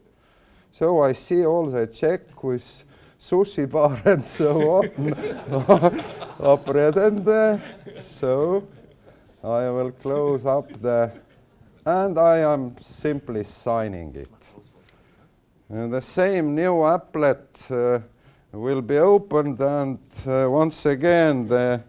So 0.72 1.04
I 1.04 1.14
see 1.14 1.46
all 1.46 1.68
the 1.68 1.88
check 1.88 2.44
with 2.44 2.84
sushi 3.20 3.70
bar 3.70 4.02
and 4.06 4.26
so 4.26 4.82
on 4.82 5.14
up 6.44 6.68
red 6.68 6.98
and 6.98 7.28
uh, 7.28 7.58
so 8.00 8.68
I 9.44 9.70
will 9.70 9.92
close 9.92 10.46
up 10.46 10.70
the 10.82 11.12
and 11.86 12.18
I 12.18 12.38
am 12.40 12.78
simply 12.80 13.44
signing 13.44 14.16
it. 14.16 14.30
And 15.70 15.94
the 15.94 16.02
same 16.02 16.56
new 16.56 16.84
applet 16.84 17.72
uh, 17.72 18.02
will 18.54 18.82
be 18.82 18.98
opened 18.98 19.60
and 19.60 20.00
uh, 20.26 20.48
once 20.50 20.86
again 20.86 21.48
the 21.48 21.84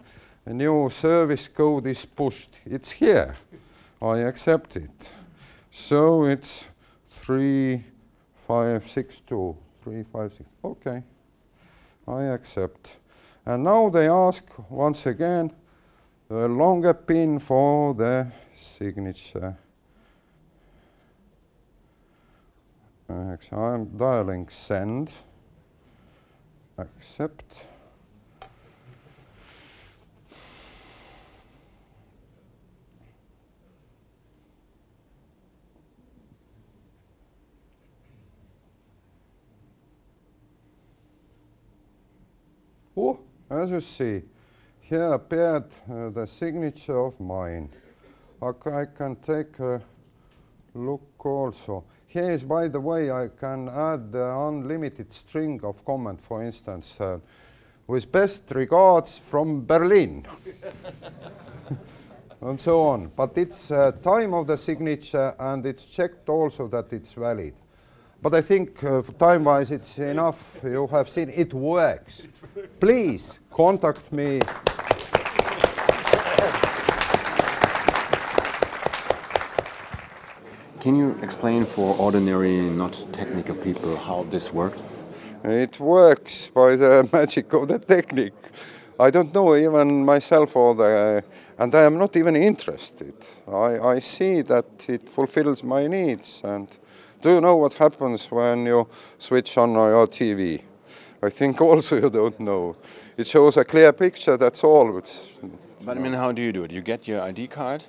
new 0.47 0.91
service 0.91 1.49
code 1.49 1.87
is 1.87 2.05
pushed. 2.05 2.61
It's 2.67 2.91
here. 2.91 3.37
I 4.05 4.19
accept 4.19 4.77
it. 4.77 5.11
So 5.71 6.25
it's 6.25 6.67
three, 7.07 7.85
five, 8.35 8.87
six, 8.87 9.21
two, 9.21 9.57
three, 9.83 10.03
five, 10.03 10.31
six. 10.31 10.47
Okay, 10.63 11.03
I 12.07 12.23
accept. 12.25 12.99
And 13.47 13.65
now 13.65 13.89
they 13.89 14.07
ask 14.07 14.45
once 14.69 15.07
again 15.07 15.51
a 16.29 16.47
longer 16.47 16.93
pin 16.93 17.39
for 17.39 17.95
the 17.95 18.31
signature. 18.55 19.57
I'm 23.09 23.97
dialing 23.97 24.49
send. 24.51 25.11
Accept. 26.77 27.69
Oh, 42.97 43.19
as 43.51 43.71
you 43.71 43.81
see, 43.81 44.23
here 44.81 45.15
appeared 45.15 45.65
uh, 45.91 46.11
the 46.11 46.27
signature 46.27 46.99
of 46.99 47.19
mine. 47.19 47.69
I 48.41 48.85
can 48.97 49.17
take 49.17 49.59
a 49.59 49.83
look 50.75 51.27
also. 51.27 51.85
Here 52.07 52.31
is, 52.31 52.45
by 52.45 52.69
the 52.69 52.81
way, 52.81 53.11
I 53.11 53.29
can 53.29 53.69
add 53.69 54.13
the 54.13 54.25
unlimited 54.25 55.13
string 55.13 55.61
of 55.65 55.85
comment, 55.85 56.21
for 56.21 56.45
instance, 56.45 57.01
uh, 57.01 57.19
with 57.87 58.13
best 58.13 58.53
regards 58.55 59.19
from 59.19 59.67
Berlin. 59.67 60.25
and 62.41 62.61
so 62.61 62.83
on. 62.83 63.11
But 63.17 63.37
it's 63.37 63.71
uh, 63.71 63.93
time 64.03 64.35
of 64.35 64.47
the 64.47 64.57
signature 64.57 65.35
and 65.39 65.67
it's 65.67 65.87
checked 65.87 66.29
also 66.29 66.69
that 66.69 66.93
it's 66.93 67.15
valid. 67.15 67.55
But 68.25 68.35
I 68.35 68.41
think 68.41 68.83
uh, 68.83 69.03
time-wise 69.19 69.71
it's 69.71 69.99
enough. 69.99 70.59
You 70.65 70.87
have 70.87 71.11
seen 71.11 71.29
it 71.29 71.53
works. 71.53 72.23
Please 72.81 73.39
contact 73.51 74.11
me. 74.13 74.41
Can 80.81 80.97
you 80.97 81.19
explain 81.21 81.67
for 81.67 81.95
ordinary, 81.99 82.63
not 82.63 83.05
technical 83.13 83.57
people 83.57 83.95
how 83.95 84.23
this 84.31 84.55
worked? 84.55 84.81
It 85.45 85.79
works 85.79 86.49
by 86.49 86.77
the 86.77 87.07
magic 87.13 87.53
of 87.53 87.69
the 87.69 87.79
technique. 87.79 88.33
I 88.99 89.11
don't 89.11 89.35
know 89.35 89.55
even 89.55 90.03
myself 90.03 90.57
or 90.57 90.75
the, 90.75 91.23
and 91.59 91.75
I 91.75 91.83
am 91.83 91.99
not 91.99 92.17
even 92.17 92.37
interested. 92.37 93.15
I, 93.47 93.97
I 93.97 93.99
see 93.99 94.41
that 94.43 94.89
it 94.89 95.11
fulfills 95.11 95.63
my 95.63 95.87
needs. 95.87 96.41
And 96.43 96.69
do 97.25 97.31
you 97.31 97.41
know 97.41 97.57
what 97.57 97.73
happens 97.73 98.31
when 98.31 98.67
you 98.67 98.87
switch 99.19 99.57
on 99.57 99.73
your 99.73 100.07
TV? 100.07 100.61
I 101.23 101.31
think 101.31 101.59
also 101.71 101.97
you 101.97 102.11
don't 102.11 102.39
know. 102.39 102.77
It 103.17 103.27
shows 103.27 103.57
a 103.57 103.65
clear 103.65 103.93
picture, 103.93 104.37
that's 104.37 104.63
all. 104.63 104.93
But, 104.93 105.09
but 105.87 105.97
I 105.97 106.01
mean, 106.01 106.13
how 106.13 106.33
do 106.33 106.43
you 106.43 106.53
do 106.53 106.65
it? 106.65 106.71
You 106.71 106.83
get 106.83 107.09
your 107.09 107.23
ID 107.23 107.49
card? 107.49 107.85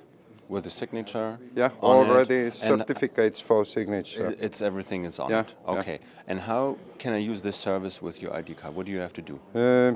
with 0.48 0.62
the 0.62 0.70
signature. 0.70 1.40
Yeah, 1.56 1.70
already 1.82 2.50
certificates 2.52 3.40
for 3.40 3.64
signature. 3.64 4.32
It's 4.38 4.62
everything 4.62 5.04
is 5.04 5.18
on 5.18 5.30
yeah, 5.30 5.40
it. 5.40 5.54
Okay. 5.66 5.98
Yeah. 6.00 6.28
And 6.28 6.40
how 6.40 6.78
can 6.98 7.12
I 7.12 7.16
use 7.16 7.42
this 7.42 7.56
service 7.56 8.00
with 8.00 8.22
your 8.22 8.32
ID 8.32 8.54
card? 8.54 8.76
What 8.76 8.86
do 8.86 8.92
you 8.92 9.00
have 9.00 9.12
to 9.14 9.22
do? 9.22 9.40
Uh, 9.52 9.94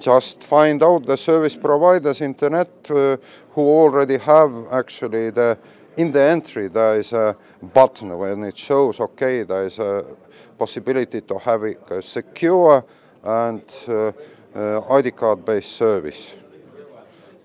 just 0.00 0.42
find 0.42 0.82
out 0.82 1.06
the 1.06 1.16
service 1.16 1.54
providers 1.54 2.20
internet 2.20 2.68
uh, 2.90 3.16
who 3.52 3.62
already 3.62 4.18
have 4.18 4.52
actually 4.72 5.30
the 5.30 5.56
in 5.96 6.12
the 6.12 6.20
entry 6.20 6.68
there 6.68 6.98
is 6.98 7.12
a 7.12 7.36
button 7.74 8.16
when 8.16 8.44
it 8.44 8.56
shows 8.56 9.00
okay 9.00 9.42
there 9.42 9.64
is 9.64 9.78
a 9.78 10.04
possibility 10.58 11.20
to 11.20 11.38
have 11.38 11.62
a 11.62 12.02
secure 12.02 12.84
and 13.24 13.62
uh, 13.88 14.12
uh 14.54 14.96
ID 14.96 15.10
card 15.12 15.44
based 15.44 15.72
service. 15.72 16.34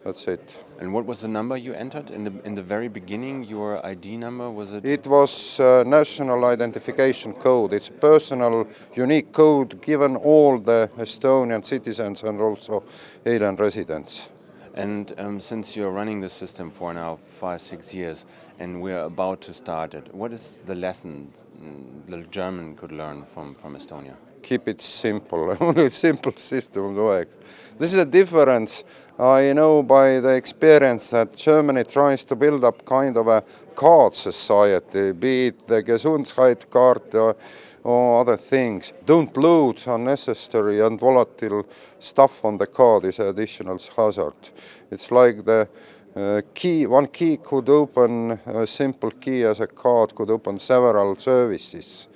That's 0.03 0.27
it. 0.27 0.55
And 0.79 0.93
what 0.93 1.05
was 1.05 1.21
the 1.21 1.27
number 1.27 1.58
you 1.58 1.73
entered 1.73 2.12
in 2.12 2.23
the 2.25 2.34
in 2.43 2.55
the 2.55 2.62
very 2.62 2.89
beginning? 2.89 3.43
Your 3.43 3.84
ID 3.86 4.17
number 4.17 4.51
was 4.51 4.73
it? 4.73 4.86
It 4.86 5.08
was 5.08 5.60
uh, 5.60 5.84
national 5.88 6.45
identification 6.45 7.34
code. 7.34 7.73
It's 7.73 7.88
a 7.88 7.93
personal, 7.93 8.67
unique 8.95 9.31
code 9.31 9.81
given 9.81 10.17
all 10.17 10.60
the 10.60 10.89
Estonian 10.97 11.65
citizens 11.65 12.23
and 12.23 12.41
also 12.41 12.84
alien 13.25 13.55
residents. 13.55 14.29
And 14.75 15.13
um, 15.17 15.39
since 15.39 15.77
you're 15.77 15.89
running 15.89 16.19
the 16.19 16.27
system 16.27 16.69
for 16.69 16.93
now 16.93 17.17
five, 17.39 17.61
six 17.61 17.93
years, 17.93 18.25
and 18.59 18.81
we're 18.81 19.03
about 19.05 19.39
to 19.41 19.53
start 19.53 19.93
it, 19.93 20.13
what 20.13 20.33
is 20.33 20.59
the 20.65 20.75
lesson 20.75 21.31
mm, 21.57 22.05
the 22.07 22.27
German 22.27 22.75
could 22.75 22.91
learn 22.91 23.23
from, 23.23 23.55
from 23.55 23.77
Estonia? 23.77 24.17
Keep 24.43 24.67
it 24.67 24.81
simple. 24.81 25.55
Only 25.61 25.88
simple 25.88 26.33
system 26.35 26.93
works. 26.93 27.38
This 27.79 27.93
is 27.93 27.99
a 27.99 28.05
difference 28.05 28.83
I 29.17 29.53
know 29.53 29.81
by 29.81 30.19
the 30.19 30.35
experience 30.35 31.07
that 31.11 31.38
Germany 31.38 31.85
tries 31.85 32.25
to 32.25 32.35
build 32.35 32.65
up 32.65 32.85
kind 32.85 33.15
of 33.15 33.29
a 33.29 33.43
card 33.75 34.13
society, 34.13 35.13
be 35.13 35.47
it 35.47 35.67
the 35.67 35.81
Gesundheitskarte 35.83 37.15
or, 37.15 37.38
or 37.86 38.19
other 38.19 38.36
things. 38.36 38.91
Don't 39.06 39.38
load 39.38 39.82
unnecessary 39.86 40.82
and 40.82 41.00
volatile 41.00 41.65
stuff 42.00 42.43
on 42.43 42.58
the 42.58 42.65
card 42.65 43.06
is 43.06 43.19
additional 43.19 43.78
hazard. 43.95 44.50
It's 44.89 45.12
like 45.12 45.45
the 45.45 45.67
uh, 46.15 46.41
key, 46.56 46.88
one 46.88 47.08
key 47.08 47.38
could 47.38 47.69
open, 47.69 48.39
a 48.48 48.65
simple 48.65 49.12
key 49.12 49.43
as 49.43 49.60
a 49.60 49.67
card 49.67 50.15
could 50.15 50.32
open 50.32 50.58
several 50.58 51.15
services 51.15 52.08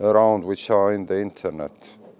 around 0.00 0.42
which 0.44 0.70
are 0.70 0.92
in 0.92 1.06
the 1.06 1.20
internet. 1.20 1.70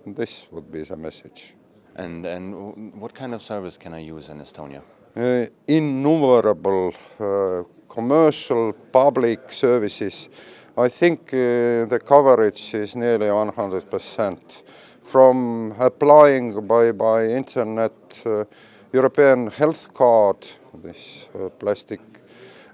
This 0.06 0.46
would 0.52 0.70
be 0.70 0.84
the 0.84 0.96
message. 0.96 1.54
And, 1.96 2.24
and 2.24 2.94
what 3.00 3.14
kind 3.14 3.34
of 3.34 3.42
service 3.42 3.76
can 3.76 3.94
I 3.94 3.98
use 3.98 4.28
in 4.28 4.40
Estonia? 4.40 4.82
Uh, 5.16 5.46
innumerable 5.66 6.94
uh, 7.18 7.64
commercial, 7.88 8.72
public 8.72 9.50
services. 9.50 10.28
I 10.76 10.88
think 10.88 11.34
uh, 11.34 11.84
the 11.84 12.00
coverage 12.02 12.72
is 12.72 12.96
nearly 12.96 13.26
100%. 13.26 14.62
From 15.02 15.74
applying 15.78 16.66
by, 16.66 16.92
by 16.92 17.26
internet 17.26 17.92
uh, 18.24 18.44
European 18.90 19.48
health 19.48 19.92
card, 19.92 20.48
this 20.82 21.28
uh, 21.34 21.50
plastic, 21.50 22.00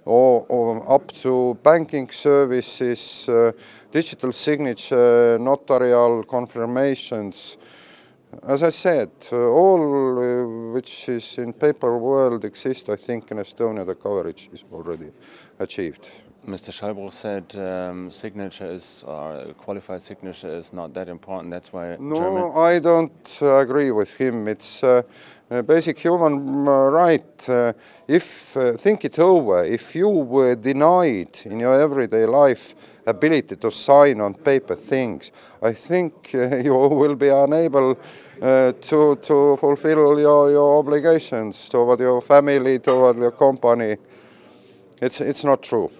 or, 0.04 0.46
or, 0.48 0.88
up 0.88 1.10
to 1.10 1.58
banking 1.64 2.08
services, 2.10 3.28
uh, 3.28 3.50
digital 3.90 4.30
signature, 4.30 5.36
notarial 5.40 6.22
confirmations, 6.22 7.56
as 8.46 8.62
I 8.62 8.70
said, 8.70 9.10
uh, 9.32 9.38
all 9.38 10.18
uh, 10.18 10.72
which 10.72 11.08
is 11.08 11.36
in 11.38 11.52
paper 11.52 11.98
world 11.98 12.44
exists, 12.44 12.88
I 12.88 12.96
think 12.96 13.28
in 13.32 13.38
Estonia 13.38 13.84
the 13.84 13.96
coverage 13.96 14.50
is 14.52 14.62
already 14.72 15.10
achieved. 15.58 16.08
Mr. 16.48 16.72
Schallbruch 16.72 17.12
said 17.12 17.54
um, 17.56 18.10
signature 18.10 18.70
is, 18.72 19.04
or 19.06 19.52
qualified 19.58 20.00
signature 20.00 20.54
is 20.56 20.72
not 20.72 20.94
that 20.94 21.08
important. 21.08 21.50
That's 21.50 21.72
why. 21.72 21.96
No, 22.00 22.16
German 22.16 22.52
I 22.56 22.78
don't 22.78 23.38
uh, 23.42 23.58
agree 23.58 23.90
with 23.90 24.16
him. 24.16 24.48
It's 24.48 24.82
uh, 24.82 25.02
a 25.50 25.62
basic 25.62 25.98
human 25.98 26.66
uh, 26.66 26.88
right. 26.88 27.48
Uh, 27.48 27.74
if 28.06 28.56
think 28.78 29.04
it 29.04 29.18
over, 29.18 29.62
if 29.62 29.94
you 29.94 30.08
were 30.08 30.54
denied 30.54 31.38
in 31.44 31.60
your 31.60 31.78
everyday 31.78 32.24
life 32.24 32.74
ability 33.06 33.56
to 33.56 33.70
sign 33.70 34.20
on 34.22 34.32
paper 34.32 34.74
things, 34.74 35.30
I 35.62 35.74
think 35.74 36.30
uh, 36.34 36.56
you 36.64 36.72
will 36.72 37.14
be 37.14 37.28
unable 37.28 37.98
uh, 38.40 38.72
to, 38.72 39.16
to 39.16 39.56
fulfill 39.58 40.18
your, 40.18 40.50
your 40.50 40.78
obligations 40.78 41.68
toward 41.68 42.00
your 42.00 42.22
family, 42.22 42.78
toward 42.78 43.18
your 43.18 43.32
company. 43.32 43.96
It's, 45.00 45.20
it's 45.20 45.44
not 45.44 45.62
true. 45.62 45.90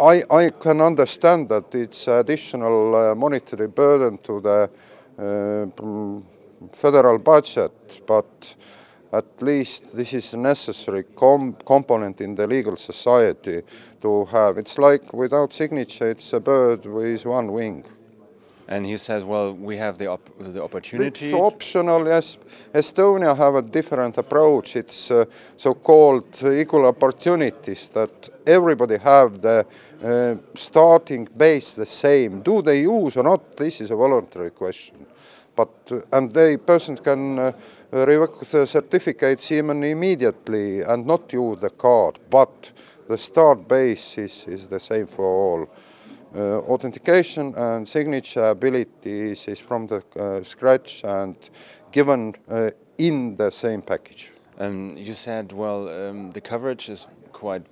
I, 0.00 0.22
I 0.30 0.50
can 0.50 0.80
understand 0.80 1.48
that 1.50 1.74
it's 1.74 2.08
additional 2.08 2.94
uh, 2.94 3.14
monetary 3.14 3.68
burden 3.68 4.18
to 4.18 4.40
the 4.40 4.70
uh, 5.18 6.70
federal 6.72 7.18
budget, 7.18 8.00
but 8.06 8.56
at 9.12 9.42
least 9.42 9.94
this 9.96 10.12
is 10.12 10.34
a 10.34 10.36
necessary 10.38 11.04
com 11.14 11.56
component 11.66 12.20
in 12.20 12.34
the 12.34 12.46
legal 12.46 12.76
society 12.76 13.62
to 14.00 14.24
have. 14.26 14.58
It's 14.58 14.78
like 14.78 15.12
without 15.12 15.52
signature, 15.52 16.10
it's 16.10 16.32
a 16.32 16.40
bird 16.40 16.86
with 16.86 17.26
one 17.26 17.52
wing. 17.52 17.84
And 18.66 18.86
he 18.86 18.96
says, 18.96 19.24
well, 19.24 19.52
we 19.52 19.76
have 19.76 19.98
the, 19.98 20.06
op 20.06 20.30
the 20.38 20.62
opportunity. 20.62 21.26
It's 21.26 21.34
optional, 21.34 22.06
yes. 22.06 22.38
Estonia 22.72 23.36
have 23.36 23.56
a 23.56 23.62
different 23.62 24.16
approach. 24.16 24.76
It's 24.76 25.10
uh, 25.10 25.26
so-called 25.56 26.42
equal 26.42 26.86
opportunities 26.86 27.88
that 27.90 28.30
everybody 28.46 28.96
have 28.96 29.42
the 29.42 29.66
uh, 30.02 30.36
starting 30.54 31.28
base 31.36 31.74
the 31.74 31.86
same. 31.86 32.40
Do 32.40 32.62
they 32.62 32.80
use 32.80 33.16
or 33.18 33.24
not? 33.24 33.56
This 33.56 33.82
is 33.82 33.90
a 33.90 33.96
voluntary 33.96 34.50
question. 34.50 35.06
But, 35.54 35.70
uh, 35.90 36.00
and 36.12 36.32
the 36.32 36.58
person 36.66 36.96
can 36.96 37.38
uh, 37.38 37.52
revoke 37.92 38.46
the 38.46 38.66
certificates 38.66 39.52
even 39.52 39.84
immediately 39.84 40.80
and 40.80 41.06
not 41.06 41.32
use 41.32 41.58
the 41.60 41.70
card. 41.70 42.18
But 42.30 42.72
the 43.08 43.18
start 43.18 43.68
base 43.68 44.16
is, 44.16 44.46
is 44.48 44.66
the 44.68 44.80
same 44.80 45.06
for 45.06 45.24
all. 45.24 45.68
Uh, 46.36 46.58
authentication 46.66 47.54
and 47.56 47.88
signature 47.88 48.48
abilities 48.50 49.46
is 49.46 49.60
from 49.60 49.86
the 49.86 50.02
uh, 50.18 50.42
scratch 50.42 51.04
and 51.04 51.36
given 51.92 52.34
uh, 52.50 52.70
in 52.98 53.36
the 53.36 53.50
same 53.50 53.80
package. 53.80 54.32
Um, 54.58 54.96
you 54.96 55.14
said, 55.14 55.52
well, 55.52 55.88
um, 55.88 56.32
the 56.32 56.40
coverage 56.40 56.88
is 56.88 57.06
quite 57.32 57.62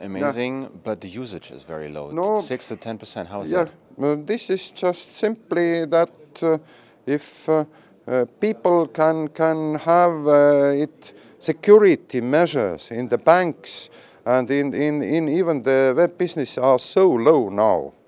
amazing, 0.00 0.62
yeah. 0.62 0.68
but 0.84 1.00
the 1.00 1.08
usage 1.08 1.50
is 1.50 1.62
very 1.62 1.88
low. 1.88 2.10
No, 2.10 2.40
Six 2.40 2.68
to 2.68 2.76
ten 2.76 2.98
percent. 2.98 3.28
How 3.28 3.42
is 3.42 3.50
yeah, 3.50 3.64
that? 3.98 4.26
this 4.26 4.50
is 4.50 4.70
just 4.70 5.16
simply 5.16 5.86
that 5.86 6.10
uh, 6.42 6.58
if 7.06 7.48
uh, 7.48 7.64
uh, 8.06 8.26
people 8.40 8.88
can 8.88 9.28
can 9.28 9.76
have 9.76 10.26
it 10.76 11.14
security 11.38 12.20
measures 12.20 12.90
in 12.90 13.08
the 13.08 13.18
banks 13.18 13.90
and 14.24 14.50
in, 14.50 14.74
in, 14.74 15.02
in 15.02 15.28
even 15.28 15.62
the 15.62 15.92
web 15.96 16.16
business 16.16 16.56
are 16.58 16.78
so 16.78 17.10
low 17.10 17.48
now 17.48 17.86
uh, 17.86 18.01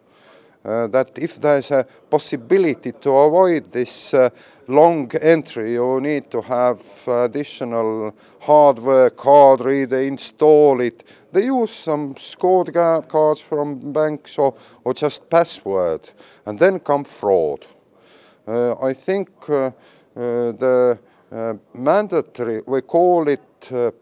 that 0.64 1.10
if 1.16 1.40
there's 1.40 1.70
a 1.70 1.86
possibility 2.08 2.92
to 2.92 3.10
avoid 3.10 3.70
this 3.70 4.14
uh, 4.14 4.30
long 4.68 5.10
entry, 5.20 5.74
you 5.74 6.00
need 6.00 6.30
to 6.30 6.40
have 6.40 6.82
additional 7.06 8.14
hardware, 8.40 9.10
card 9.10 9.60
reader, 9.60 10.00
install 10.00 10.80
it. 10.80 11.04
They 11.32 11.44
use 11.44 11.70
some 11.70 12.16
scored 12.16 12.72
cards 12.72 13.40
from 13.40 13.92
banks 13.92 14.38
or, 14.38 14.54
or 14.84 14.94
just 14.94 15.28
password, 15.28 16.08
and 16.46 16.58
then 16.58 16.80
come 16.80 17.04
fraud. 17.04 17.66
Uh, 18.46 18.74
I 18.80 18.92
think 18.92 19.30
uh, 19.48 19.66
uh, 19.66 19.72
the 20.14 20.98
uh, 21.32 21.54
mandatory, 21.74 22.62
we 22.66 22.82
call 22.82 23.28
it 23.28 23.40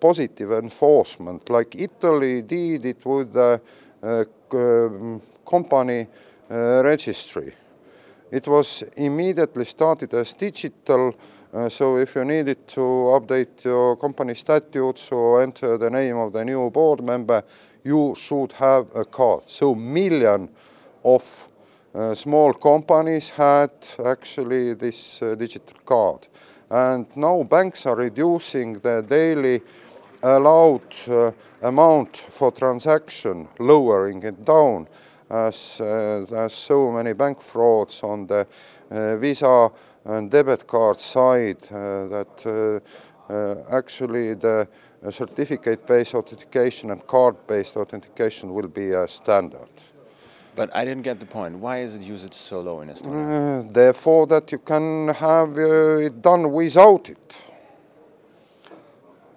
positive 0.00 0.52
enforcement, 0.52 1.48
like 1.48 1.76
Italy 1.76 2.42
did 2.42 2.84
it 2.84 3.06
with 3.06 3.32
the 3.32 3.60
um, 4.02 5.22
company 5.46 6.00
uh, 6.00 6.31
registry. 6.82 7.54
It 8.30 8.48
was 8.48 8.82
immediately 8.96 9.64
started 9.64 10.14
as 10.14 10.32
digital, 10.32 11.14
uh, 11.52 11.68
so 11.68 11.96
if 11.96 12.14
you 12.14 12.24
needed 12.24 12.66
to 12.68 12.80
update 12.80 13.64
your 13.64 13.96
company 13.96 14.34
statutes 14.34 15.12
or 15.12 15.42
enter 15.42 15.76
the 15.76 15.90
name 15.90 16.16
of 16.16 16.32
the 16.32 16.44
new 16.44 16.70
board 16.70 17.02
member, 17.02 17.44
you 17.84 18.14
should 18.16 18.52
have 18.52 18.86
a 18.94 19.04
card. 19.04 19.42
So 19.46 19.74
million 19.74 20.48
of 21.04 21.48
uh, 21.94 22.14
small 22.14 22.54
companies 22.54 23.28
had 23.28 23.70
actually 24.02 24.74
this 24.74 25.20
uh, 25.20 25.34
digital 25.34 25.76
card. 25.84 26.26
And 26.70 27.06
now 27.14 27.42
banks 27.42 27.84
are 27.84 27.96
reducing 27.96 28.78
the 28.78 29.04
daily 29.06 29.60
allowed 30.22 30.94
uh, 31.06 31.32
amount 31.60 32.16
for 32.16 32.50
transaction, 32.50 33.48
lowering 33.58 34.22
it 34.22 34.42
down 34.42 34.88
as 35.32 35.80
uh, 35.80 36.26
there's 36.28 36.52
so 36.52 36.90
many 36.90 37.14
bank 37.14 37.40
frauds 37.40 38.02
on 38.02 38.26
the 38.26 38.46
uh, 38.90 39.16
Visa 39.16 39.70
and 40.04 40.30
debit 40.30 40.66
card 40.66 41.00
side 41.00 41.56
uh, 41.70 42.06
that 42.08 42.82
actually 43.70 44.34
the 44.34 44.68
certificate-based 45.10 46.14
authentication 46.14 46.90
and 46.90 47.06
card-based 47.06 47.76
authentication 47.76 48.52
will 48.52 48.68
be 48.68 48.92
a 48.92 49.08
standard. 49.08 49.70
But 50.54 50.70
I 50.76 50.84
didn't 50.84 51.02
get 51.02 51.18
the 51.18 51.26
point. 51.26 51.56
Why 51.56 51.78
is 51.78 51.94
it 51.94 52.02
used 52.02 52.34
so 52.34 52.60
low 52.60 52.82
in 52.82 52.88
Estonia? 52.88 53.64
Uh, 53.64 53.72
therefore, 53.72 54.26
that 54.26 54.52
you 54.52 54.58
can 54.58 55.08
have 55.08 55.56
uh, 55.56 56.06
it 56.06 56.20
done 56.20 56.52
without 56.52 57.08
it. 57.08 57.40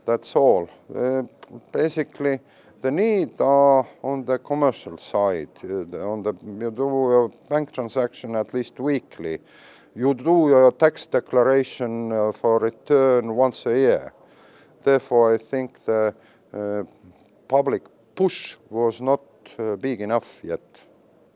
That's 0.06 0.36
all. 0.36 0.70
Uh, 0.94 1.24
basically, 1.72 2.40
the 2.82 2.92
need 2.92 3.42
are 3.42 3.88
on 4.04 4.26
the 4.26 4.38
commercial 4.40 4.98
side. 4.98 5.50
Uh, 5.64 6.12
on 6.12 6.24
the 6.24 6.34
you 6.44 6.72
do 6.72 6.84
your 6.84 7.32
bank 7.50 7.72
transaction 7.72 8.36
at 8.36 8.54
least 8.54 8.80
weekly. 8.80 9.40
You 9.96 10.14
do 10.14 10.50
your 10.50 10.72
tax 10.72 11.06
declaration 11.06 12.12
uh, 12.12 12.32
for 12.32 12.60
return 12.60 13.36
once 13.36 13.66
a 13.66 13.74
year. 13.74 14.14
Therefore, 14.84 15.34
I 15.34 15.38
think 15.38 15.80
the 15.86 16.14
uh, 16.54 16.84
public 17.48 17.84
push 18.16 18.58
was 18.70 19.02
not 19.02 19.22
uh, 19.58 19.76
big 19.76 20.02
enough 20.02 20.42
yet. 20.44 20.62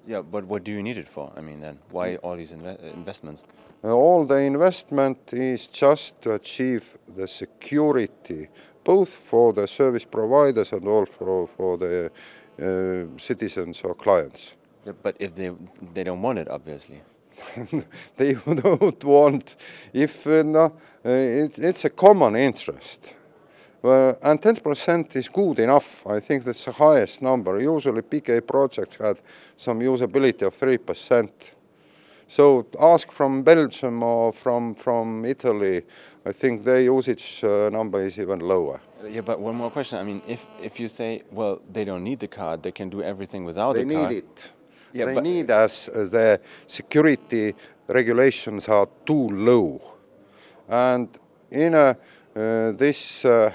Yeah, 0.08 0.22
but 0.22 0.46
what 0.46 0.64
do 0.64 0.72
you 0.72 0.84
need 0.84 0.98
it 0.98 1.08
for? 1.08 1.32
I 1.38 1.42
mean, 1.42 1.60
then 1.60 1.80
why 1.92 2.18
all 2.18 2.36
these 2.36 2.52
inve 2.52 2.94
investments? 2.94 3.44
Uh, 3.84 3.94
all 3.94 4.26
the 4.26 4.38
investment 4.38 5.18
is 5.32 5.68
just 5.68 6.22
to 6.22 6.34
achieve 6.34 6.98
the 7.16 7.28
security 7.28 8.50
both 8.90 9.10
for 9.10 9.54
the 9.54 9.68
service 9.68 10.06
providers 10.06 10.74
and 10.74 10.88
also 10.88 11.50
for 11.58 11.78
the 11.78 12.10
uh, 12.60 13.20
citizens 13.20 13.82
or 13.84 13.94
clients. 13.96 14.54
Yeah, 14.86 14.94
but 15.04 15.16
if 15.20 15.32
they 15.34 15.52
they 15.94 16.04
don't 16.04 16.22
want 16.22 16.40
it, 16.40 16.48
obviously. 16.48 17.02
they 18.18 18.34
don't 18.64 19.04
want. 19.04 19.56
If 19.94 20.28
uh, 20.28 20.44
no, 20.44 20.64
uh, 21.06 21.44
it, 21.44 21.60
it's 21.60 21.86
a 21.86 21.90
common 21.90 22.36
interest. 22.36 23.14
Uh, 23.84 24.14
and 24.22 24.42
10% 24.42 25.16
is 25.16 25.30
good 25.30 25.60
enough. 25.60 26.06
I 26.06 26.20
think 26.20 26.44
that's 26.44 26.66
the 26.66 26.74
highest 26.74 27.22
number. 27.22 27.62
Usually 27.62 28.02
PK 28.02 28.42
projects 28.42 28.98
had 28.98 29.22
some 29.56 29.80
usability 29.80 30.42
of 30.42 30.54
3%. 30.54 31.30
So 32.30 32.68
ask 32.80 33.12
from 33.12 33.42
Belgium 33.42 34.04
or 34.04 34.32
from, 34.32 34.76
from 34.76 35.26
Italy, 35.26 35.82
I 36.24 36.32
think 36.32 36.64
their 36.64 36.80
usage 36.80 37.44
uh, 37.44 37.70
number 37.72 38.06
is 38.06 38.20
even 38.20 38.40
lower. 38.40 38.80
Yeah, 39.04 39.22
but 39.22 39.40
one 39.40 39.56
more 39.56 39.72
question. 39.72 39.98
I 39.98 40.04
mean, 40.04 40.22
if, 40.28 40.46
if 40.62 40.80
you 40.80 40.88
say, 40.88 41.24
well, 41.32 41.60
they 41.74 41.86
don't 41.86 42.04
need 42.04 42.20
the 42.20 42.28
card, 42.28 42.62
they 42.62 42.72
can 42.72 42.88
do 42.88 43.02
everything 43.02 43.46
without 43.46 43.74
they 43.74 43.84
the 43.84 43.96
card. 43.96 44.10
They 44.10 44.14
need 44.14 44.24
it. 44.24 44.52
Yeah, 44.94 45.06
they 45.06 45.22
need 45.22 45.50
as, 45.50 45.88
as 45.88 46.12
the 46.12 46.40
security 46.68 47.56
regulations 47.88 48.68
are 48.68 48.88
too 49.08 49.30
low. 49.30 49.82
And 50.68 51.10
in 51.50 51.74
a, 51.74 51.98
uh, 52.36 52.72
this 52.74 53.26
uh, 53.26 53.52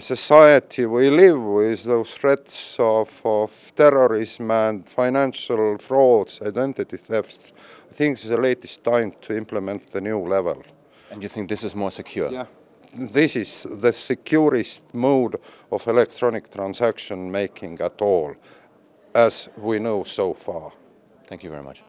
society 0.00 0.86
we 0.86 1.10
live 1.10 1.42
with, 1.42 1.84
those 1.84 2.12
threats 2.12 2.76
of, 2.78 3.20
of 3.24 3.72
terrorism 3.76 4.50
and 4.50 4.88
financial 4.88 5.78
frauds, 5.78 6.40
identity 6.40 6.96
thefts, 6.96 7.52
I 7.90 7.94
think 7.94 8.14
it's 8.14 8.28
the 8.28 8.36
latest 8.36 8.82
time 8.84 9.12
to 9.22 9.36
implement 9.36 9.90
the 9.90 10.00
new 10.00 10.20
level. 10.20 10.62
And 11.10 11.22
you 11.22 11.28
think 11.28 11.48
this 11.48 11.64
is 11.64 11.74
more 11.74 11.90
secure? 11.90 12.30
Yeah. 12.30 12.46
This 12.94 13.36
is 13.36 13.66
the 13.70 13.92
securest 13.92 14.82
mode 14.94 15.36
of 15.70 15.86
electronic 15.86 16.50
transaction 16.50 17.30
making 17.30 17.80
at 17.80 18.00
all, 18.02 18.34
as 19.14 19.48
we 19.56 19.78
know 19.78 20.04
so 20.04 20.34
far. 20.34 20.72
Thank 21.26 21.42
you 21.42 21.50
very 21.50 21.62
much. 21.62 21.82